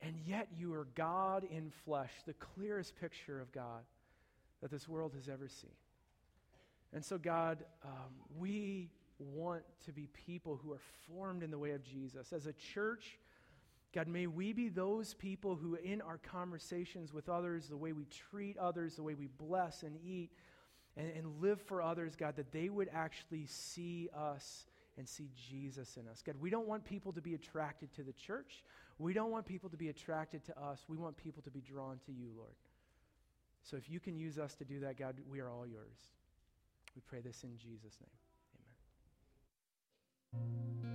And 0.00 0.16
yet 0.26 0.48
you 0.56 0.74
are 0.74 0.88
God 0.94 1.44
in 1.50 1.70
flesh, 1.84 2.10
the 2.26 2.32
clearest 2.34 2.98
picture 3.00 3.40
of 3.40 3.52
God 3.52 3.82
that 4.60 4.70
this 4.70 4.88
world 4.88 5.12
has 5.14 5.28
ever 5.28 5.48
seen. 5.48 5.70
And 6.92 7.04
so, 7.04 7.18
God, 7.18 7.64
um, 7.84 8.12
we 8.36 8.90
want 9.18 9.62
to 9.84 9.92
be 9.92 10.08
people 10.26 10.58
who 10.62 10.72
are 10.72 10.80
formed 11.08 11.42
in 11.42 11.50
the 11.50 11.58
way 11.58 11.70
of 11.70 11.82
Jesus. 11.84 12.32
As 12.32 12.46
a 12.46 12.52
church, 12.52 13.18
God, 13.94 14.08
may 14.08 14.26
we 14.26 14.52
be 14.52 14.68
those 14.68 15.14
people 15.14 15.54
who, 15.54 15.74
in 15.76 16.00
our 16.00 16.18
conversations 16.18 17.12
with 17.12 17.28
others, 17.28 17.68
the 17.68 17.76
way 17.76 17.92
we 17.92 18.06
treat 18.30 18.56
others, 18.56 18.96
the 18.96 19.02
way 19.02 19.14
we 19.14 19.28
bless 19.38 19.82
and 19.82 19.96
eat 20.04 20.30
and, 20.96 21.10
and 21.16 21.40
live 21.40 21.60
for 21.60 21.82
others, 21.82 22.14
God, 22.16 22.36
that 22.36 22.52
they 22.52 22.68
would 22.68 22.88
actually 22.92 23.46
see 23.46 24.08
us 24.16 24.66
and 24.98 25.08
see 25.08 25.30
Jesus 25.50 25.96
in 25.96 26.06
us. 26.08 26.22
God, 26.24 26.36
we 26.40 26.50
don't 26.50 26.68
want 26.68 26.84
people 26.84 27.12
to 27.12 27.20
be 27.20 27.34
attracted 27.34 27.92
to 27.94 28.02
the 28.02 28.12
church. 28.12 28.62
We 28.98 29.14
don't 29.14 29.30
want 29.30 29.46
people 29.46 29.70
to 29.70 29.76
be 29.76 29.88
attracted 29.88 30.44
to 30.46 30.60
us. 30.60 30.84
We 30.88 30.96
want 30.96 31.16
people 31.16 31.42
to 31.42 31.50
be 31.50 31.60
drawn 31.60 31.98
to 32.06 32.12
you, 32.12 32.28
Lord. 32.36 32.54
So 33.62 33.76
if 33.76 33.88
you 33.88 34.00
can 34.00 34.16
use 34.16 34.38
us 34.38 34.54
to 34.56 34.64
do 34.64 34.80
that, 34.80 34.98
God, 34.98 35.16
we 35.30 35.40
are 35.40 35.48
all 35.48 35.66
yours. 35.66 36.10
We 36.94 37.02
pray 37.06 37.20
this 37.20 37.42
in 37.44 37.56
Jesus' 37.56 37.98
name. 38.00 38.10
Amen. 40.34 40.91